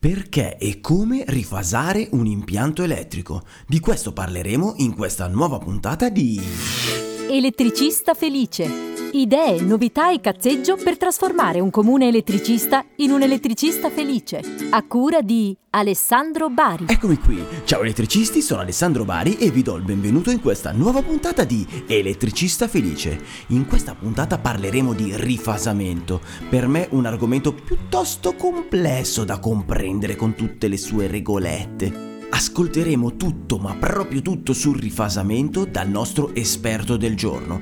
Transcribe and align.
Perché 0.00 0.58
e 0.58 0.80
come 0.80 1.24
rifasare 1.26 2.06
un 2.12 2.24
impianto 2.24 2.84
elettrico? 2.84 3.42
Di 3.66 3.80
questo 3.80 4.12
parleremo 4.12 4.74
in 4.76 4.94
questa 4.94 5.26
nuova 5.26 5.58
puntata 5.58 6.08
di 6.08 6.40
Elettricista 7.28 8.14
felice. 8.14 8.97
Idee, 9.12 9.62
novità 9.62 10.12
e 10.12 10.20
cazzeggio 10.20 10.76
per 10.76 10.98
trasformare 10.98 11.60
un 11.60 11.70
comune 11.70 12.08
elettricista 12.08 12.84
in 12.96 13.10
un 13.10 13.22
elettricista 13.22 13.88
felice. 13.88 14.42
A 14.68 14.82
cura 14.82 15.22
di 15.22 15.56
Alessandro 15.70 16.50
Bari. 16.50 16.84
Eccomi 16.88 17.16
qui. 17.16 17.42
Ciao 17.64 17.80
elettricisti, 17.80 18.42
sono 18.42 18.60
Alessandro 18.60 19.06
Bari 19.06 19.38
e 19.38 19.50
vi 19.50 19.62
do 19.62 19.76
il 19.76 19.82
benvenuto 19.82 20.30
in 20.30 20.40
questa 20.40 20.72
nuova 20.72 21.00
puntata 21.00 21.44
di 21.44 21.66
Elettricista 21.86 22.68
felice. 22.68 23.18
In 23.48 23.66
questa 23.66 23.94
puntata 23.94 24.36
parleremo 24.36 24.92
di 24.92 25.12
rifasamento. 25.16 26.20
Per 26.50 26.66
me 26.66 26.86
un 26.90 27.06
argomento 27.06 27.54
piuttosto 27.54 28.34
complesso 28.34 29.24
da 29.24 29.38
comprendere 29.38 30.16
con 30.16 30.34
tutte 30.34 30.68
le 30.68 30.76
sue 30.76 31.06
regolette. 31.06 32.26
Ascolteremo 32.28 33.16
tutto, 33.16 33.56
ma 33.56 33.74
proprio 33.74 34.20
tutto 34.20 34.52
sul 34.52 34.78
rifasamento 34.78 35.64
dal 35.64 35.88
nostro 35.88 36.34
esperto 36.34 36.98
del 36.98 37.16
giorno. 37.16 37.60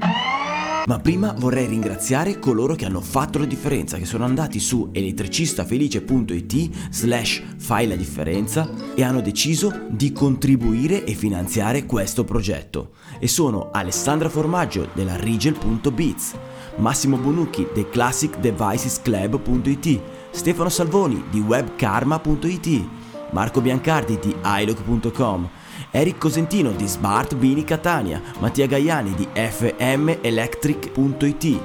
Ma 0.86 0.98
prima 1.00 1.34
vorrei 1.36 1.66
ringraziare 1.66 2.38
coloro 2.38 2.76
che 2.76 2.84
hanno 2.84 3.00
fatto 3.00 3.40
la 3.40 3.44
differenza, 3.44 3.98
che 3.98 4.04
sono 4.04 4.24
andati 4.24 4.60
su 4.60 4.90
elettricistafelice.it 4.92 6.70
slash 6.90 7.42
fai 7.56 7.88
la 7.88 7.96
differenza 7.96 8.70
e 8.94 9.02
hanno 9.02 9.20
deciso 9.20 9.80
di 9.88 10.12
contribuire 10.12 11.02
e 11.04 11.14
finanziare 11.14 11.86
questo 11.86 12.22
progetto. 12.22 12.92
E 13.18 13.26
sono 13.26 13.70
Alessandra 13.72 14.28
Formaggio 14.28 14.90
della 14.94 15.16
Rigel.biz, 15.16 16.34
Massimo 16.76 17.16
Bonucchi 17.16 17.66
del 17.74 17.88
ClassicDevicesClub.it, 17.88 20.00
Stefano 20.30 20.68
Salvoni 20.68 21.24
di 21.30 21.40
webkarma.it, 21.40 22.88
Marco 23.32 23.60
Biancardi 23.60 24.20
di 24.20 24.32
iLoc.com, 24.44 25.48
Eric 25.96 26.18
Cosentino 26.18 26.72
di 26.72 26.86
Smart 26.86 27.34
Bini 27.36 27.64
Catania, 27.64 28.20
Mattia 28.38 28.66
Gaiani 28.66 29.14
di 29.14 29.26
fmelectric.it, 29.32 31.60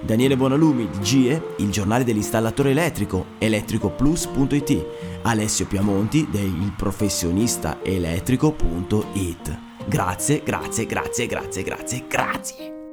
Daniele 0.00 0.38
Bonalumi 0.38 0.88
di 0.88 1.00
GIE, 1.00 1.42
il 1.58 1.70
giornale 1.70 2.02
dell'installatore 2.02 2.70
elettrico, 2.70 3.26
elettricoplus.it, 3.36 4.86
Alessio 5.24 5.66
Piamonti 5.66 6.26
del 6.30 6.72
professionista 6.74 7.80
elettrico.it. 7.82 9.58
Grazie, 9.86 10.42
grazie, 10.42 10.86
grazie, 10.86 11.26
grazie, 11.26 11.62
grazie, 11.62 12.04
grazie. 12.08 12.83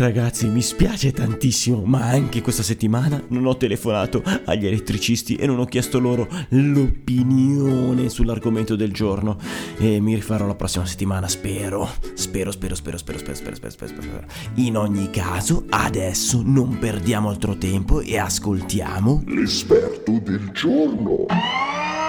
Ragazzi, 0.00 0.48
mi 0.48 0.62
spiace 0.62 1.12
tantissimo, 1.12 1.84
ma 1.84 2.06
anche 2.06 2.40
questa 2.40 2.62
settimana 2.62 3.22
non 3.28 3.44
ho 3.44 3.58
telefonato 3.58 4.22
agli 4.46 4.66
elettricisti 4.66 5.34
e 5.36 5.44
non 5.44 5.58
ho 5.58 5.66
chiesto 5.66 5.98
loro 5.98 6.26
l'opinione 6.48 8.08
sull'argomento 8.08 8.76
del 8.76 8.94
giorno. 8.94 9.36
E 9.76 10.00
mi 10.00 10.14
rifarò 10.14 10.46
la 10.46 10.54
prossima 10.54 10.86
settimana, 10.86 11.28
spero. 11.28 11.86
Spero, 12.14 12.50
spero, 12.50 12.74
spero, 12.74 12.96
spero, 12.96 13.18
spero, 13.18 13.34
spero, 13.34 13.56
spero, 13.56 13.70
spero. 13.70 14.00
spero. 14.00 14.26
In 14.54 14.78
ogni 14.78 15.10
caso, 15.10 15.66
adesso 15.68 16.40
non 16.42 16.78
perdiamo 16.78 17.28
altro 17.28 17.58
tempo 17.58 18.00
e 18.00 18.16
ascoltiamo 18.16 19.24
l'esperto 19.26 20.18
del 20.18 20.50
giorno. 20.52 21.26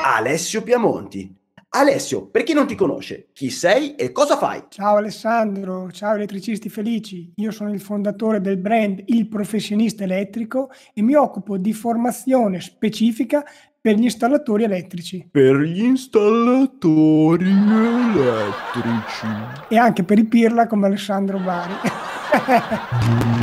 Alessio 0.05 0.61
Piamonti 0.61 1.40
Alessio, 1.81 2.25
per 2.27 2.43
chi 2.43 2.51
non 2.51 2.67
ti 2.67 2.75
conosce, 2.75 3.29
chi 3.31 3.49
sei 3.49 3.95
e 3.95 4.11
cosa 4.11 4.35
fai? 4.35 4.63
Ciao 4.67 4.97
Alessandro, 4.97 5.89
ciao 5.89 6.15
elettricisti 6.15 6.67
felici. 6.67 7.31
Io 7.37 7.51
sono 7.51 7.71
il 7.71 7.79
fondatore 7.79 8.41
del 8.41 8.57
brand 8.57 9.01
Il 9.05 9.29
Professionista 9.29 10.03
Elettrico 10.03 10.69
e 10.93 11.01
mi 11.01 11.13
occupo 11.13 11.57
di 11.57 11.71
formazione 11.71 12.59
specifica 12.59 13.45
per 13.79 13.95
gli 13.95 14.03
installatori 14.03 14.63
elettrici 14.63 15.29
Per 15.31 15.55
gli 15.61 15.81
installatori 15.81 17.47
elettrici. 17.49 19.27
e 19.69 19.77
anche 19.77 20.03
per 20.03 20.19
i 20.19 20.25
pirla 20.25 20.67
come 20.67 20.87
Alessandro 20.87 21.39
Bari. 21.39 21.73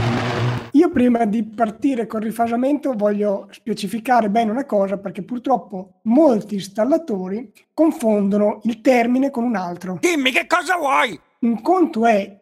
Prima 0.99 1.27
di 1.27 1.45
partire 1.45 2.09
col 2.09 2.23
rifasamento 2.23 2.93
voglio 2.93 3.47
specificare 3.53 4.31
bene 4.31 4.51
una 4.51 4.65
cosa 4.65 4.99
perché 4.99 5.23
purtroppo 5.23 6.01
molti 6.03 6.55
installatori 6.55 7.53
confondono 7.73 8.59
il 8.65 8.81
termine 8.81 9.31
con 9.31 9.45
un 9.45 9.55
altro. 9.55 9.99
Dimmi 10.01 10.33
che 10.33 10.49
cosa 10.49 10.77
vuoi? 10.77 11.17
Un 11.43 11.63
conto 11.63 12.05
è 12.05 12.41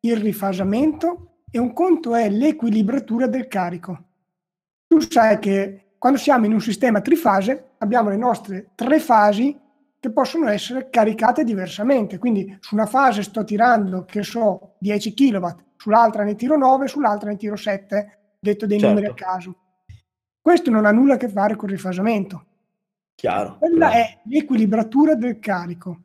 il 0.00 0.16
rifasamento 0.16 1.42
e 1.50 1.58
un 1.58 1.74
conto 1.74 2.14
è 2.14 2.30
l'equilibratura 2.30 3.26
del 3.26 3.46
carico. 3.46 4.04
Tu 4.86 5.00
sai 5.00 5.38
che 5.38 5.88
quando 5.98 6.18
siamo 6.18 6.46
in 6.46 6.54
un 6.54 6.62
sistema 6.62 7.02
trifase 7.02 7.72
abbiamo 7.76 8.08
le 8.08 8.16
nostre 8.16 8.70
tre 8.74 9.00
fasi 9.00 9.54
che 10.00 10.10
possono 10.10 10.48
essere 10.48 10.88
caricate 10.88 11.44
diversamente. 11.44 12.16
Quindi 12.16 12.56
su 12.60 12.74
una 12.74 12.86
fase 12.86 13.22
sto 13.22 13.44
tirando, 13.44 14.06
che 14.06 14.22
so, 14.22 14.76
10 14.78 15.12
kW, 15.12 15.46
sull'altra 15.78 16.24
ne 16.24 16.34
tiro 16.34 16.58
9, 16.58 16.88
sull'altra 16.88 17.30
ne 17.30 17.36
tiro 17.36 17.56
7, 17.56 18.18
detto 18.38 18.66
dei 18.66 18.78
Certo. 18.78 18.94
numeri 18.94 19.10
a 19.10 19.14
caso. 19.14 19.56
Questo 20.40 20.70
non 20.70 20.84
ha 20.84 20.90
nulla 20.90 21.14
a 21.14 21.16
che 21.16 21.28
fare 21.28 21.56
con 21.56 21.70
il 21.70 21.76
rifasamento. 21.76 22.44
Chiaro. 23.14 23.56
Quella 23.58 23.92
è 23.92 24.20
l'equilibratura 24.24 25.14
del 25.14 25.38
carico. 25.38 26.00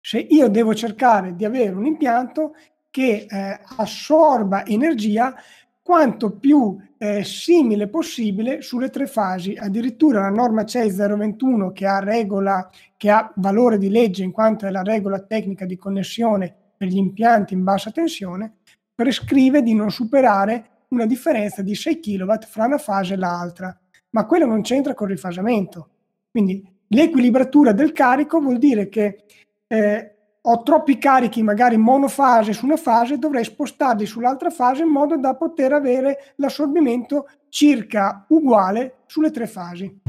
Se 0.00 0.18
io 0.18 0.48
devo 0.48 0.74
cercare 0.74 1.34
di 1.34 1.44
avere 1.44 1.74
un 1.74 1.86
impianto 1.86 2.54
che 2.90 3.26
eh, 3.28 3.60
assorba 3.76 4.64
energia 4.66 5.34
quanto 5.82 6.30
più 6.38 6.78
eh, 6.96 7.24
simile 7.24 7.88
possibile 7.88 8.62
sulle 8.62 8.88
tre 8.88 9.06
fasi. 9.06 9.54
Addirittura 9.54 10.20
la 10.20 10.30
norma 10.30 10.64
CEI 10.64 10.90
021 10.90 11.72
che 11.72 11.86
ha, 11.86 11.98
regola, 11.98 12.70
che 12.96 13.10
ha 13.10 13.30
valore 13.36 13.76
di 13.76 13.90
legge 13.90 14.24
in 14.24 14.32
quanto 14.32 14.66
è 14.66 14.70
la 14.70 14.82
regola 14.82 15.20
tecnica 15.20 15.66
di 15.66 15.76
connessione 15.76 16.54
per 16.76 16.88
gli 16.88 16.96
impianti 16.96 17.52
in 17.52 17.62
bassa 17.62 17.90
tensione, 17.90 18.56
prescrive 18.94 19.62
di 19.62 19.74
non 19.74 19.90
superare 19.90 20.84
una 20.88 21.06
differenza 21.06 21.62
di 21.62 21.74
6 21.74 22.00
kW 22.00 22.32
fra 22.46 22.66
una 22.66 22.78
fase 22.78 23.14
e 23.14 23.16
l'altra. 23.16 23.76
Ma 24.10 24.26
quello 24.26 24.46
non 24.46 24.62
c'entra 24.62 24.94
col 24.94 25.08
rifasamento. 25.08 25.88
Quindi 26.30 26.62
l'equilibratura 26.88 27.72
del 27.72 27.92
carico 27.92 28.40
vuol 28.40 28.58
dire 28.58 28.88
che 28.88 29.24
eh, 29.66 30.14
ho 30.40 30.62
troppi 30.62 30.98
carichi 30.98 31.42
magari 31.42 31.76
monofase 31.76 32.52
su 32.52 32.66
una 32.66 32.76
fase, 32.76 33.18
dovrei 33.18 33.44
spostarli 33.44 34.04
sull'altra 34.04 34.50
fase 34.50 34.82
in 34.82 34.90
modo 34.90 35.16
da 35.16 35.34
poter 35.34 35.72
avere 35.72 36.34
l'assorbimento 36.36 37.28
circa 37.48 38.26
uguale 38.28 38.98
sulle 39.06 39.30
tre 39.30 39.46
fasi. 39.46 40.02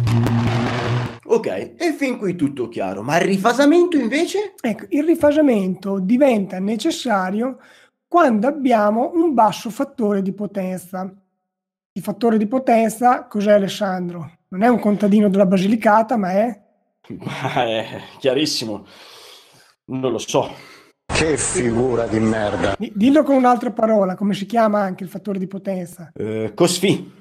Ok, 1.28 1.48
e 1.48 1.94
fin 1.98 2.18
qui 2.18 2.36
tutto 2.36 2.68
chiaro. 2.68 3.02
Ma 3.02 3.18
il 3.18 3.26
rifasamento 3.26 3.98
invece? 3.98 4.54
Ecco, 4.62 4.86
il 4.90 5.04
rifasamento 5.04 6.00
diventa 6.00 6.60
necessario 6.60 7.58
quando 8.16 8.48
abbiamo 8.48 9.12
un 9.14 9.34
basso 9.34 9.70
fattore 9.70 10.22
di 10.22 10.32
potenza. 10.32 11.14
Il 11.92 12.02
fattore 12.02 12.38
di 12.38 12.48
potenza 12.48 13.26
cos'è 13.26 13.52
Alessandro? 13.52 14.38
Non 14.48 14.62
è 14.64 14.70
un 14.70 14.80
contadino 14.80 15.28
della 15.28 15.46
Basilicata, 15.46 16.16
ma 16.16 16.32
è 16.32 16.62
Ma 17.20 17.66
è 17.66 17.86
chiarissimo. 18.18 18.86
Non 19.88 20.12
lo 20.12 20.18
so. 20.18 20.50
Che 21.06 21.36
figura 21.36 22.08
di 22.08 22.20
merda. 22.22 22.76
Di- 22.80 22.94
Dillo 22.96 23.24
con 23.24 23.36
un'altra 23.36 23.72
parola, 23.72 24.16
come 24.16 24.34
si 24.34 24.46
chiama 24.46 24.80
anche 24.80 25.04
il 25.04 25.10
fattore 25.10 25.38
di 25.38 25.48
potenza? 25.48 26.12
Eh, 26.14 26.54
Cosfi. 26.56 27.12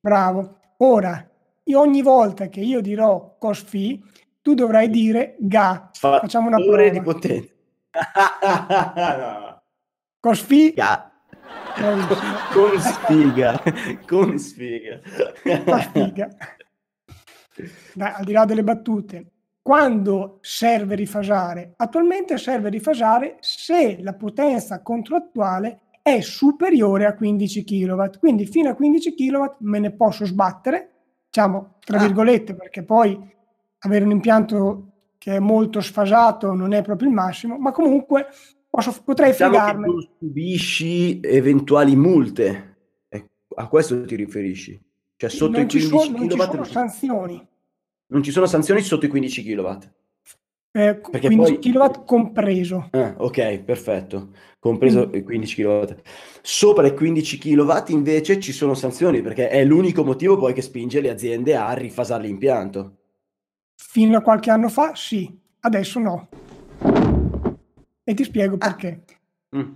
Bravo. 0.00 0.56
Ora, 0.78 1.24
io 1.62 1.78
ogni 1.78 2.02
volta 2.02 2.48
che 2.48 2.58
io 2.58 2.80
dirò 2.80 3.36
cosfi, 3.38 4.02
tu 4.42 4.54
dovrai 4.54 4.90
dire 4.90 5.36
ga. 5.38 5.90
Facciamo 5.92 6.48
una 6.48 6.56
Fattore 6.56 6.90
prova. 6.90 6.98
di 6.98 7.04
potenza. 7.04 7.52
Cosfi, 9.12 9.49
Ga- 10.74 11.10
bravissimo. 11.76 12.36
Con 12.52 12.78
sfiga. 12.80 13.62
Con 14.06 14.38
sfiga. 14.38 15.00
Fa 15.64 15.78
figa. 15.78 16.28
Dai, 17.94 18.12
al 18.14 18.24
di 18.24 18.32
là 18.32 18.44
delle 18.44 18.62
battute, 18.62 19.26
quando 19.62 20.38
serve 20.42 20.94
rifasare? 20.94 21.72
Attualmente 21.76 22.38
serve 22.38 22.68
rifasare 22.70 23.36
se 23.40 23.98
la 24.00 24.14
potenza 24.14 24.82
contrattuale 24.82 25.80
è 26.02 26.20
superiore 26.20 27.06
a 27.06 27.14
15 27.14 27.64
kW. 27.64 28.04
Quindi 28.18 28.46
fino 28.46 28.70
a 28.70 28.74
15 28.74 29.14
kW 29.14 29.44
me 29.60 29.78
ne 29.78 29.90
posso 29.92 30.24
sbattere, 30.24 30.90
diciamo 31.26 31.76
tra 31.84 31.98
Ah. 31.98 32.02
virgolette, 32.02 32.54
perché 32.54 32.82
poi 32.84 33.18
avere 33.80 34.04
un 34.04 34.10
impianto 34.10 34.86
che 35.18 35.36
è 35.36 35.38
molto 35.38 35.80
sfasato 35.80 36.54
non 36.54 36.72
è 36.72 36.82
proprio 36.82 37.08
il 37.08 37.14
massimo, 37.14 37.58
ma 37.58 37.72
comunque 37.72 38.26
posso- 38.84 39.02
potrei 39.04 39.30
Diciamo 39.30 39.52
che 39.52 39.58
fregarmene. 39.58 39.92
tu 39.92 40.08
subisci 40.18 41.20
eventuali 41.22 41.96
multe. 41.96 42.76
Eh, 43.08 43.26
A 43.56 43.68
questo 43.68 44.04
ti 44.04 44.14
riferisci? 44.16 44.80
Cioè 45.16 45.28
sotto 45.30 45.56
non 45.58 45.66
i 45.66 45.68
ci 45.68 45.78
15 45.88 45.88
sono, 46.06 46.18
non 46.18 46.28
ci 46.30 46.36
kW 46.36 46.42
sono 46.50 46.64
sanzioni. 46.64 47.48
non 48.06 48.22
ci 48.22 48.30
sono 48.30 48.46
sanzioni 48.46 48.80
sotto 48.82 49.04
i 49.06 49.08
15 49.08 49.42
kW. 49.44 49.68
Eh, 50.72 50.94
Perché 50.94 51.26
15 51.26 51.58
poi- 51.58 51.72
kW 51.72 52.04
compreso. 52.04 52.88
Ah, 52.92 53.14
ok, 53.18 53.58
perfetto. 53.58 54.28
Compreso 54.60 55.08
Mm. 55.08 55.14
i 55.14 55.22
15 55.24 55.62
kW. 55.62 55.84
Sopra 56.42 56.86
i 56.86 56.94
15 56.94 57.38
kW 57.38 57.82
invece 57.88 58.38
ci 58.40 58.52
sono 58.52 58.74
sanzioni 58.74 59.20
perché 59.20 59.48
è 59.48 59.64
l'unico 59.64 60.04
motivo 60.04 60.36
poi 60.36 60.52
che 60.52 60.62
spinge 60.62 61.00
le 61.00 61.10
aziende 61.10 61.56
a 61.56 61.72
rifasare 61.72 62.22
l'impianto. 62.24 62.96
Fino 63.82 64.16
a 64.18 64.20
qualche 64.22 64.50
anno 64.50 64.68
fa 64.68 64.94
sì, 64.94 65.28
adesso 65.60 65.98
no. 65.98 66.28
E 68.10 68.14
ti 68.14 68.24
spiego 68.24 68.56
Ah. 68.56 68.58
perché. 68.58 69.04
Mm, 69.56 69.70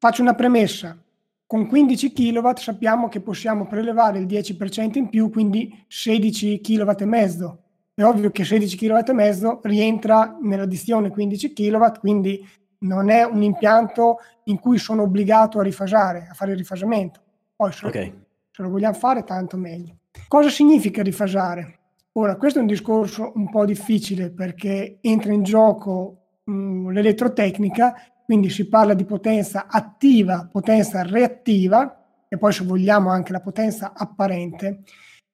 Faccio 0.00 0.22
una 0.22 0.34
premessa. 0.34 1.00
Con 1.46 1.66
15 1.66 2.12
kW 2.12 2.50
sappiamo 2.56 3.08
che 3.08 3.20
possiamo 3.20 3.66
prelevare 3.66 4.18
il 4.18 4.26
10% 4.26 4.98
in 4.98 5.08
più, 5.08 5.30
quindi 5.30 5.84
16 5.88 6.60
kW 6.60 6.90
e 6.98 7.04
mezzo. 7.04 7.62
È 7.94 8.02
ovvio 8.04 8.30
che 8.30 8.44
16 8.44 8.76
kW 8.76 8.96
e 9.10 9.12
mezzo 9.12 9.60
rientra 9.62 10.36
nell'addizione 10.40 11.08
15 11.10 11.52
kW, 11.52 11.84
quindi 12.00 12.44
non 12.80 13.10
è 13.10 13.24
un 13.24 13.42
impianto 13.42 14.18
in 14.44 14.58
cui 14.58 14.78
sono 14.78 15.02
obbligato 15.02 15.58
a 15.58 15.62
rifasare, 15.62 16.26
a 16.30 16.34
fare 16.34 16.52
il 16.52 16.58
rifasamento. 16.58 17.20
Poi 17.56 17.72
se, 17.72 17.86
Ok, 17.86 18.12
se 18.50 18.62
lo 18.62 18.68
vogliamo 18.70 18.94
fare, 18.94 19.24
tanto 19.24 19.56
meglio. 19.56 19.96
Cosa 20.28 20.48
significa 20.50 21.02
rifasare? 21.02 21.78
Ora, 22.12 22.36
questo 22.36 22.58
è 22.58 22.62
un 22.62 22.68
discorso 22.68 23.32
un 23.36 23.48
po' 23.50 23.64
difficile 23.64 24.30
perché 24.30 24.98
entra 25.00 25.32
in 25.32 25.42
gioco 25.44 26.17
mh, 26.48 26.90
l'elettrotecnica, 26.90 27.94
quindi 28.24 28.50
si 28.50 28.68
parla 28.68 28.94
di 28.94 29.04
potenza 29.04 29.66
attiva, 29.68 30.48
potenza 30.50 31.02
reattiva 31.02 32.26
e 32.28 32.36
poi 32.36 32.52
se 32.52 32.64
vogliamo 32.64 33.10
anche 33.10 33.32
la 33.32 33.40
potenza 33.40 33.92
apparente. 33.94 34.82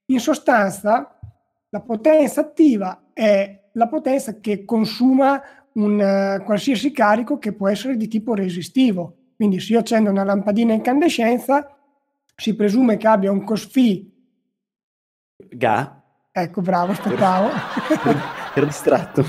In 0.07 0.21
sostanza, 0.21 1.19
la 1.71 1.81
potenza 1.81 2.43
attiva 2.43 3.11
è 3.13 3.63
la 3.73 3.89
potenza 3.89 4.39
che 4.39 4.65
consuma 4.65 5.43
un 5.73 6.01
eh, 6.01 6.43
qualsiasi 6.45 6.93
carico 6.93 7.39
che 7.39 7.53
può 7.53 7.69
essere 7.69 7.97
di 7.97 8.07
tipo 8.07 8.35
resistivo. 8.35 9.17
Quindi 9.35 9.59
se 9.59 9.73
io 9.73 9.81
accendo 9.81 10.11
una 10.11 10.23
lampadina 10.23 10.73
a 10.73 10.77
incandescenza, 10.77 11.77
si 12.37 12.55
presume 12.55 12.97
che 12.97 13.09
abbia 13.09 13.33
un 13.33 13.43
COSFI, 13.43 14.13
Ga? 15.51 16.03
ecco 16.31 16.61
bravo, 16.61 16.93
aspettavo, 16.93 17.49
Ero 18.55 18.67
distratto. 18.67 19.25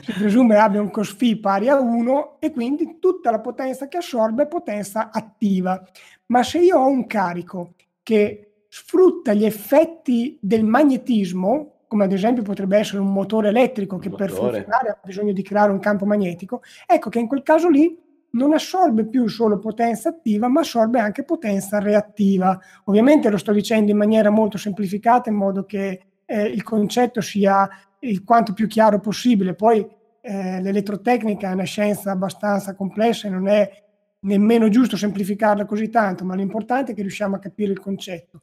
Si 0.00 0.12
presume 0.12 0.56
abbia 0.56 0.80
un 0.80 0.90
COSFI 0.90 1.38
pari 1.38 1.68
a 1.68 1.78
1 1.78 2.36
e 2.38 2.52
quindi 2.52 2.98
tutta 2.98 3.30
la 3.30 3.40
potenza 3.40 3.88
che 3.88 3.98
assorbe 3.98 4.44
è 4.44 4.48
potenza 4.48 5.10
attiva. 5.10 5.82
Ma 6.26 6.42
se 6.42 6.58
io 6.58 6.78
ho 6.78 6.86
un 6.86 7.06
carico 7.06 7.74
che 8.02 8.64
sfrutta 8.68 9.32
gli 9.32 9.44
effetti 9.44 10.38
del 10.40 10.64
magnetismo, 10.64 11.80
come 11.88 12.04
ad 12.04 12.12
esempio 12.12 12.42
potrebbe 12.42 12.78
essere 12.78 13.00
un 13.00 13.12
motore 13.12 13.48
elettrico 13.48 13.98
che 13.98 14.08
per 14.08 14.30
Motore. 14.30 14.52
funzionare 14.52 14.88
ha 14.88 14.98
bisogno 15.04 15.32
di 15.32 15.42
creare 15.42 15.72
un 15.72 15.78
campo 15.78 16.06
magnetico, 16.06 16.62
ecco 16.86 17.10
che 17.10 17.18
in 17.18 17.26
quel 17.26 17.42
caso 17.42 17.68
lì 17.68 17.98
non 18.30 18.54
assorbe 18.54 19.04
più 19.06 19.28
solo 19.28 19.58
potenza 19.58 20.08
attiva, 20.08 20.48
ma 20.48 20.60
assorbe 20.60 20.98
anche 21.00 21.22
potenza 21.24 21.78
reattiva. 21.80 22.58
Ovviamente 22.84 23.28
lo 23.28 23.36
sto 23.36 23.52
dicendo 23.52 23.90
in 23.90 23.98
maniera 23.98 24.30
molto 24.30 24.56
semplificata, 24.56 25.28
in 25.28 25.36
modo 25.36 25.64
che 25.64 26.00
eh, 26.24 26.44
il 26.44 26.62
concetto 26.62 27.20
sia 27.20 27.68
il 28.02 28.24
quanto 28.24 28.52
più 28.52 28.66
chiaro 28.66 29.00
possibile. 29.00 29.54
Poi 29.54 29.86
eh, 30.20 30.60
l'elettrotecnica 30.60 31.50
è 31.50 31.54
una 31.54 31.64
scienza 31.64 32.10
abbastanza 32.10 32.74
complessa 32.74 33.26
e 33.26 33.30
non 33.30 33.48
è 33.48 33.84
nemmeno 34.20 34.68
giusto 34.68 34.96
semplificarla 34.96 35.64
così 35.64 35.88
tanto, 35.88 36.24
ma 36.24 36.34
l'importante 36.34 36.92
è 36.92 36.94
che 36.94 37.02
riusciamo 37.02 37.36
a 37.36 37.40
capire 37.40 37.72
il 37.72 37.80
concetto. 37.80 38.42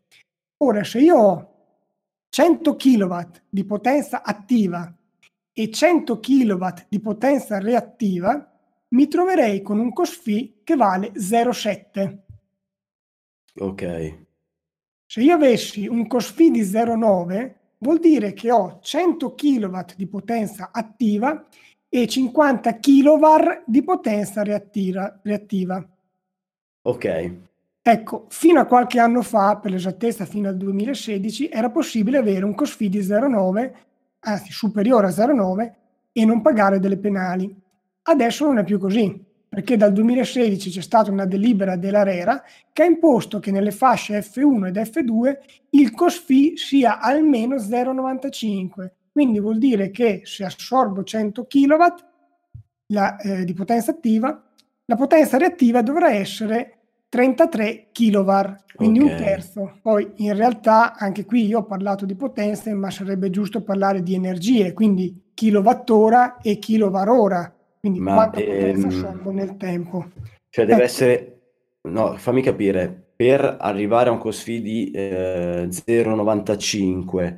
Ora, 0.58 0.84
se 0.84 1.00
io 1.00 1.18
ho 1.18 1.54
100 2.30 2.76
kW 2.76 3.18
di 3.50 3.66
potenza 3.66 4.24
attiva 4.24 4.94
e 5.52 5.70
100 5.72 6.20
kW 6.20 6.66
di 6.88 7.00
potenza 7.00 7.60
reattiva, 7.60 8.46
mi 8.90 9.08
troverei 9.08 9.62
con 9.62 9.80
un 9.80 9.92
COSFI 9.94 10.62
che 10.64 10.76
vale 10.76 11.12
0,7. 11.14 12.18
Ok, 13.62 14.26
Se 15.06 15.22
io 15.22 15.34
avessi 15.34 15.88
un 15.88 16.08
COSFI 16.08 16.52
di 16.52 16.62
0,9, 16.62 17.56
vuol 17.80 18.00
dire 18.00 18.34
che 18.34 18.52
ho 18.52 18.80
100 18.82 19.36
kW 19.36 19.80
di 19.96 20.08
potenza 20.08 20.70
attiva 20.72 21.46
e 21.90 22.08
50 22.08 22.78
kVAR 22.78 23.64
di 23.66 23.84
potenza 23.84 24.44
reattiva. 24.44 25.20
reattiva. 25.24 25.86
ok, 26.84 27.32
Ecco, 27.82 28.26
fino 28.30 28.60
a 28.60 28.66
qualche 28.66 29.00
anno 29.00 29.24
fa, 29.24 29.58
per 29.58 29.72
l'esattezza 29.72 30.26
fino 30.26 30.48
al 30.48 30.58
2016, 30.58 31.50
era 31.50 31.72
possibile 31.72 32.20
avere 32.20 32.46
un 32.46 32.54
COSFI 32.54 32.90
di 32.90 33.00
0,9, 33.00 33.72
anzi 34.20 34.52
superiore 34.52 35.08
a 35.08 35.10
0,9, 35.10 35.74
e 36.12 36.26
non 36.26 36.42
pagare 36.42 36.80
delle 36.80 36.98
penali. 36.98 37.52
Adesso 38.04 38.46
non 38.46 38.60
è 38.60 38.64
più 38.64 38.78
così, 38.78 39.26
perché 39.60 39.76
dal 39.76 39.92
2016 39.92 40.70
c'è 40.70 40.82
stata 40.82 41.12
una 41.12 41.26
delibera 41.26 41.76
dell'ARERA 41.76 42.42
che 42.72 42.84
ha 42.84 42.86
imposto 42.86 43.40
che 43.40 43.52
nelle 43.52 43.72
fasce 43.72 44.20
F1 44.20 44.68
ed 44.68 44.78
F2 44.78 45.38
il 45.72 45.92
COSFI 45.92 46.56
sia 46.56 47.00
almeno 47.02 47.56
0,95. 47.58 48.90
Quindi 49.12 49.42
vuol 49.42 49.58
dire 49.58 49.92
che 49.92 50.22
se 50.24 50.46
assorbo 50.46 51.04
100 51.04 51.46
kW 51.46 51.84
la, 52.94 53.18
eh, 53.18 53.44
di 53.44 53.54
potenza 53.54 53.92
attiva, 53.92 54.42
la 54.86 54.96
potenza 54.96 55.38
reattiva 55.38 55.82
dovrà 55.82 56.14
essere 56.14 56.78
33 57.10 57.90
kVAR, 57.92 58.64
quindi 58.76 59.00
Ok. 59.00 59.06
un 59.10 59.16
terzo. 59.16 59.80
Poi 59.82 60.10
in 60.18 60.38
realtà 60.38 60.96
anche 60.96 61.26
qui 61.26 61.46
io 61.48 61.60
ho 61.60 61.66
parlato 61.66 62.06
di 62.06 62.16
potenze, 62.16 62.74
ma 62.74 62.90
sarebbe 62.90 63.30
giusto 63.30 63.62
parlare 63.62 64.04
di 64.04 64.14
energie, 64.14 64.72
quindi 64.72 65.32
kilowattora 65.34 66.38
e 66.38 66.60
kilovarora, 66.60 67.54
quindi 67.80 68.00
Ma, 68.00 68.14
quanta 68.16 68.40
potenza 68.40 68.88
ehm, 68.88 68.94
assorbo 68.94 69.32
nel 69.32 69.58
tempo. 69.58 70.06
Cioè 70.50 70.66
deve 70.66 70.84
Ecco. 70.84 70.84
essere... 70.84 71.34
No, 71.82 72.18
fammi 72.18 72.42
capire, 72.42 73.12
per 73.16 73.58
arrivare 73.60 74.10
a 74.10 74.12
un 74.12 74.18
COSFI 74.18 74.62
di 74.62 74.92
eh, 74.92 75.68
0,95, 75.70 77.36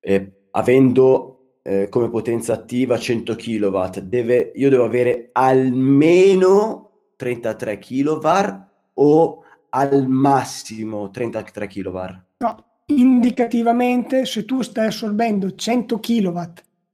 eh, 0.00 0.32
avendo 0.52 1.36
eh, 1.62 1.88
come 1.90 2.08
potenza 2.08 2.54
attiva 2.54 2.98
100 2.98 3.36
kW, 3.36 3.98
deve, 4.02 4.52
io 4.54 4.70
devo 4.70 4.84
avere 4.84 5.28
almeno 5.32 6.90
33 7.16 7.78
kVAR 7.78 8.70
o 8.94 9.42
al 9.70 10.08
massimo 10.08 11.10
33 11.10 11.66
kVAR? 11.66 12.24
No, 12.38 12.64
indicativamente 12.86 14.24
se 14.24 14.44
tu 14.44 14.62
stai 14.62 14.86
assorbendo 14.86 15.54
100 15.54 15.98
kW 15.98 16.40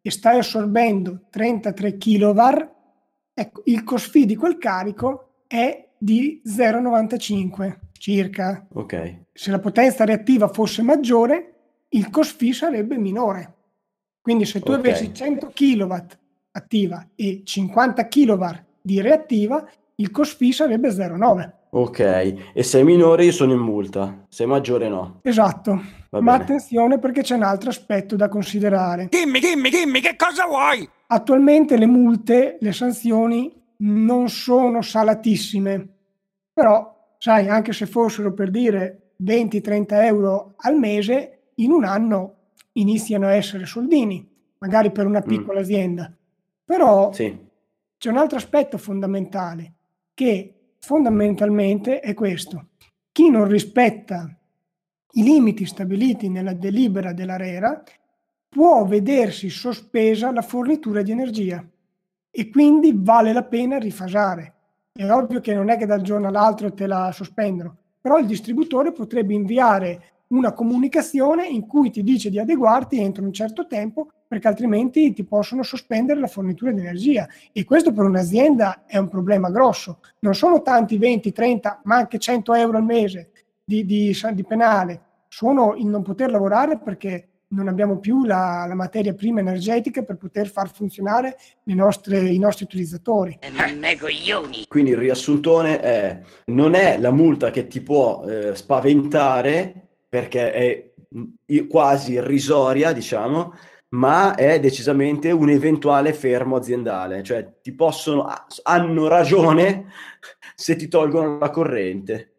e 0.03 0.11
stai 0.11 0.39
assorbendo 0.39 1.27
33 1.31 1.97
kVAR, 1.97 2.71
ecco, 3.33 3.63
il 3.67 3.85
COSFI 3.85 4.27
di 4.27 4.35
quel 4.37 4.59
carico 4.59 5.45
è 5.47 5.89
di 5.97 6.43
0,95 6.45 7.79
circa. 7.93 8.67
Ok, 8.73 9.21
Se 9.33 9.51
la 9.53 9.61
potenza 9.61 10.05
reattiva 10.05 10.49
fosse 10.49 10.83
maggiore, 10.83 11.55
il 11.91 12.11
COSFI 12.11 12.53
sarebbe 12.53 12.99
minore. 12.99 13.55
Quindi 14.21 14.45
se 14.45 14.61
tu 14.61 14.73
Ok. 14.73 14.79
avessi 14.79 15.15
100 15.15 15.53
kW 15.55 15.95
attiva 16.53 17.09
e 17.15 17.43
50 17.45 18.09
kW 18.09 18.45
di 18.81 19.01
reattiva, 19.01 19.65
il 19.97 20.11
COSFI 20.11 20.53
sarebbe 20.53 20.91
0,9. 20.91 21.53
Ok. 21.75 21.99
E 22.55 22.63
se 22.63 22.81
è 22.81 22.83
minore 22.83 23.25
io 23.25 23.33
sono 23.33 23.53
in 23.53 23.59
multa, 23.59 24.27
se 24.29 24.45
è 24.45 24.47
maggiore 24.47 24.89
no. 24.89 25.21
Esatto. 25.23 25.73
Va 26.11 26.21
Ma 26.21 26.33
bene. 26.33 26.43
attenzione 26.45 26.99
perché 26.99 27.23
c'è 27.23 27.35
un 27.37 27.43
altro 27.43 27.71
aspetto 27.71 28.17
da 28.17 28.29
considerare. 28.29 29.09
Dimmi, 29.09 29.41
dimmi, 29.41 29.71
dimmi, 29.71 30.01
che 30.01 30.15
cosa 30.17 30.47
vuoi? 30.47 30.87
Attualmente 31.07 31.77
le 31.79 31.87
multe, 31.87 32.59
le 32.61 32.73
sanzioni 32.73 33.51
non 33.79 34.29
sono 34.29 34.83
salatissime, 34.83 35.89
però 36.53 37.15
sai, 37.19 37.49
anche 37.49 37.73
se 37.73 37.87
fossero 37.87 38.33
per 38.35 38.51
dire 38.51 39.13
20-30 39.23 39.87
euro 40.05 40.55
al 40.59 40.79
mese, 40.79 41.51
in 41.57 41.71
un 41.71 41.85
anno 41.85 42.35
iniziano 42.73 43.27
a 43.27 43.33
essere 43.33 43.65
soldini, 43.67 44.29
magari 44.59 44.91
per 44.93 45.07
una 45.07 45.21
piccola 45.23 45.61
azienda. 45.61 46.13
Però 46.65 47.13
Sì, 47.13 47.37
c'è 47.97 48.11
un 48.11 48.17
altro 48.19 48.37
aspetto 48.37 48.77
fondamentale, 48.79 49.73
che 50.15 50.62
fondamentalmente 50.85 52.01
è 52.01 52.13
questo. 52.13 52.71
Chi 53.13 53.31
non 53.31 53.47
rispetta 53.47 54.29
i 55.13 55.23
limiti 55.23 55.65
stabiliti 55.65 56.29
nella 56.29 56.55
delibera 56.55 57.13
dell'ARERA 57.13 57.83
può 58.49 58.85
vedersi 58.85 59.49
sospesa 59.49 60.33
la 60.33 60.43
fornitura 60.43 61.03
di 61.03 61.13
energia 61.13 61.65
e 62.31 62.51
quindi 62.51 62.93
vale 62.95 63.33
la 63.33 63.45
pena 63.45 63.79
rifasare. 63.79 64.55
È 64.93 65.09
ovvio 65.09 65.41
che 65.41 65.55
non 65.55 65.71
è 65.71 65.77
che 65.77 65.87
dal 65.87 66.03
giorno 66.03 66.29
all'altro 66.29 66.73
te 66.73 66.87
la 66.87 67.13
sospendono, 67.13 67.77
però 68.01 68.19
il 68.19 68.27
distributore 68.27 68.93
potrebbe 68.93 69.35
inviare 69.35 70.22
una 70.33 70.53
comunicazione 70.53 71.47
in 71.47 71.67
cui 71.67 71.91
ti 71.91 72.03
dice 72.03 72.31
di 72.31 72.39
adeguarti 72.39 72.99
entro 72.99 73.25
un 73.25 73.33
certo 73.33 73.67
tempo 73.67 74.09
perché 74.27 74.49
altrimenti 74.49 75.13
ti 75.13 75.25
possono 75.25 75.63
sospendere 75.63 76.19
la 76.19 76.27
fornitura 76.27 76.73
di 76.73 76.81
energia 76.81 77.29
e 77.53 77.65
questo 77.65 77.93
per 77.93 78.05
un'azienda 78.05 78.85
è 78.87 78.97
un 78.97 79.09
problema 79.09 79.51
grosso. 79.51 80.01
Non 80.21 80.35
sono 80.35 80.63
tanti 80.63 80.97
20, 80.97 81.33
30, 81.33 81.83
ma 81.85 81.97
anche 81.97 82.19
100 82.19 82.55
euro 82.55 82.79
al 82.79 82.85
mese 82.85 83.31
di, 83.63 83.85
di, 83.85 84.17
di 84.33 84.45
penale, 84.45 85.01
sono 85.29 85.75
il 85.77 85.87
non 85.87 86.03
poter 86.03 86.31
lavorare 86.31 86.79
perché 86.79 87.29
non 87.53 87.69
abbiamo 87.69 87.99
più 87.99 88.25
la, 88.25 88.65
la 88.67 88.75
materia 88.75 89.15
prima 89.15 89.41
energetica 89.41 90.03
per 90.03 90.17
poter 90.17 90.49
far 90.49 90.71
funzionare 90.71 91.37
nostre, 91.65 92.21
i 92.21 92.39
nostri 92.39 92.65
utilizzatori. 92.65 93.39
Quindi 94.69 94.91
il 94.91 94.97
riassuntone 94.97 95.81
è, 95.81 96.21
non 96.47 96.75
è 96.75 96.99
la 96.99 97.11
multa 97.11 97.51
che 97.51 97.67
ti 97.67 97.83
può 97.83 98.25
eh, 98.25 98.55
spaventare 98.55 99.82
perché 100.13 100.53
è 100.53 100.93
mm, 101.17 101.69
quasi 101.69 102.13
irrisoria, 102.13 102.93
diciamo, 102.93 103.55
ma 103.95 104.35
è 104.35 104.61
decisamente 104.61 105.31
un 105.31 105.49
eventuale 105.49 106.13
fermo 106.13 106.57
aziendale, 106.57 107.23
cioè 107.23 107.61
ti 107.63 107.73
possono, 107.73 108.27
hanno 108.65 109.09
ragione 109.09 109.91
se 110.55 110.77
ti 110.77 110.89
tolgono 110.89 111.39
la 111.39 111.49
corrente 111.49 112.35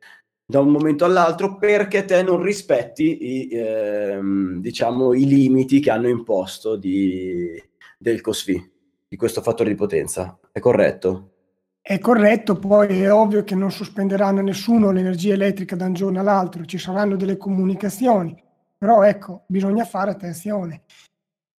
da 0.45 0.59
un 0.59 0.69
momento 0.69 1.03
all'altro 1.03 1.57
perché 1.57 2.05
te 2.05 2.21
non 2.21 2.43
rispetti 2.43 3.47
i, 3.47 3.49
ehm, 3.51 4.59
diciamo, 4.61 5.13
i 5.15 5.25
limiti 5.25 5.79
che 5.79 5.89
hanno 5.89 6.09
imposto 6.09 6.75
di, 6.75 7.59
del 7.97 8.21
COSFI, 8.21 8.71
di 9.07 9.15
questo 9.15 9.41
fattore 9.41 9.69
di 9.69 9.75
potenza. 9.75 10.37
È 10.51 10.59
corretto? 10.59 11.32
È 11.85 11.99
corretto, 11.99 12.57
poi 12.57 13.01
è 13.01 13.11
ovvio 13.11 13.43
che 13.43 13.55
non 13.55 13.69
sospenderanno 13.69 14.39
nessuno 14.39 14.91
l'energia 14.91 15.33
elettrica 15.33 15.75
da 15.75 15.87
un 15.87 15.93
giorno 15.93 16.21
all'altro, 16.21 16.63
ci 16.63 16.77
saranno 16.77 17.17
delle 17.17 17.35
comunicazioni, 17.35 18.41
però 18.77 19.03
ecco, 19.03 19.43
bisogna 19.47 19.83
fare 19.83 20.11
attenzione, 20.11 20.83